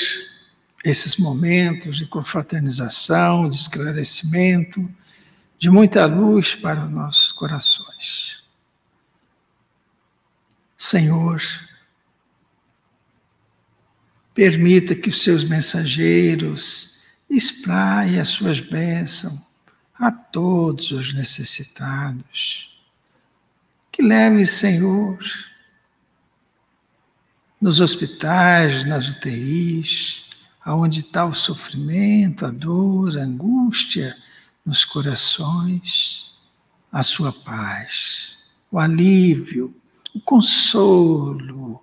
[0.83, 4.89] esses momentos de confraternização, de esclarecimento
[5.59, 8.36] de muita luz para os nossos corações.
[10.77, 11.41] Senhor,
[14.33, 16.99] permita que os seus mensageiros
[17.29, 19.39] espraiem as suas bênçãos
[19.95, 22.69] a todos os necessitados.
[23.91, 25.17] Que leve, Senhor,
[27.59, 30.29] nos hospitais, nas UTIs,
[30.63, 34.15] aonde está o sofrimento, a dor, a angústia,
[34.63, 36.37] nos corações
[36.91, 38.37] a sua paz,
[38.71, 39.75] o alívio,
[40.17, 41.81] o consolo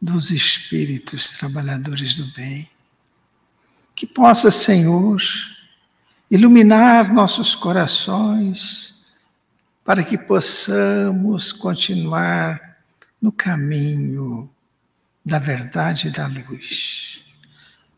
[0.00, 2.68] dos espíritos trabalhadores do bem.
[3.94, 5.20] Que possa, Senhor,
[6.30, 8.98] iluminar nossos corações
[9.84, 12.78] para que possamos continuar
[13.20, 14.50] no caminho
[15.24, 17.20] da verdade e da luz.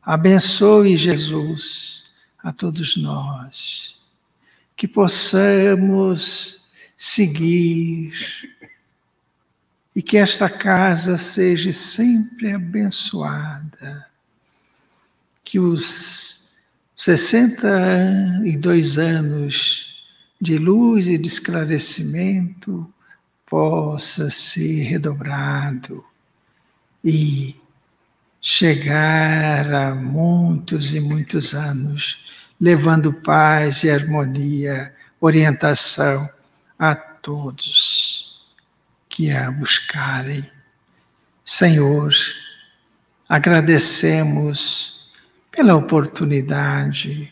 [0.02, 2.10] Abençoe, Jesus
[2.42, 4.04] a todos nós,
[4.74, 6.62] que possamos
[6.96, 8.12] seguir
[9.94, 14.06] e que esta casa seja sempre abençoada,
[15.44, 16.50] que os
[16.96, 20.04] 62 anos
[20.40, 22.90] de luz e de esclarecimento
[23.46, 26.02] possa ser redobrado
[27.04, 27.54] e
[28.40, 32.24] chegar a muitos e muitos anos
[32.58, 36.28] levando paz e harmonia, orientação
[36.78, 38.21] a todos
[39.12, 40.50] que a buscarem.
[41.44, 42.14] Senhor,
[43.28, 45.12] agradecemos
[45.50, 47.30] pela oportunidade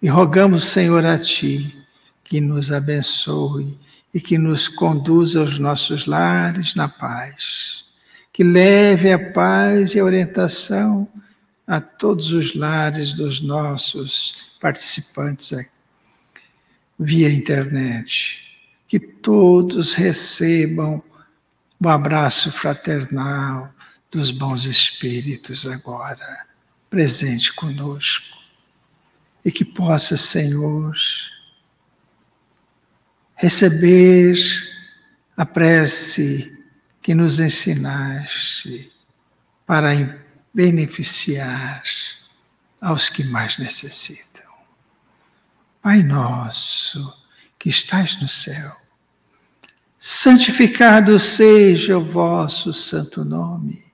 [0.00, 1.76] e rogamos, Senhor, a Ti
[2.22, 3.76] que nos abençoe
[4.14, 7.84] e que nos conduza aos nossos lares na paz,
[8.32, 11.08] que leve a paz e a orientação
[11.66, 15.68] a todos os lares dos nossos participantes
[16.96, 18.42] via internet.
[18.86, 21.02] Que todos recebam
[21.78, 23.72] o abraço fraternal
[24.10, 26.46] dos bons espíritos agora,
[26.88, 28.36] presente conosco.
[29.44, 30.94] E que possa, Senhor,
[33.36, 34.36] receber
[35.36, 36.64] a prece
[37.02, 38.92] que nos ensinaste
[39.64, 39.90] para
[40.52, 41.82] beneficiar
[42.80, 44.42] aos que mais necessitam.
[45.82, 47.16] Pai nosso,
[47.58, 48.76] que estais no céu,
[50.08, 53.84] santificado seja o vosso santo nome.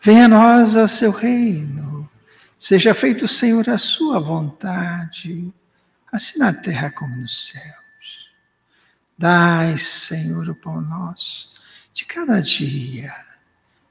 [0.00, 2.08] Venha a nós o seu reino.
[2.58, 5.52] Seja feito, Senhor, a sua vontade,
[6.10, 8.30] assim na terra como nos céus.
[9.18, 11.52] Dai, Senhor, o pão nosso
[11.92, 13.14] de cada dia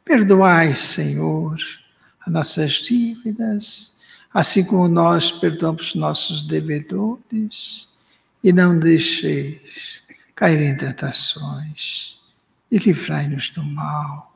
[0.03, 1.57] Perdoai, Senhor,
[2.25, 3.97] as nossas dívidas,
[4.33, 7.87] assim como nós perdoamos nossos devedores,
[8.43, 10.00] e não deixeis
[10.41, 12.19] cair em tentações
[12.71, 14.35] e livrai-nos do mal,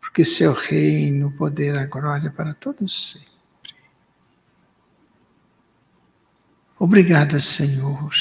[0.00, 3.76] porque seu reino, o poder, a glória para todos sempre.
[6.76, 8.12] Obrigada, Senhor,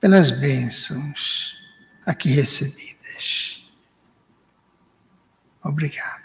[0.00, 1.54] pelas bênçãos
[2.06, 3.70] aqui recebidas.
[5.62, 6.16] Obrigada.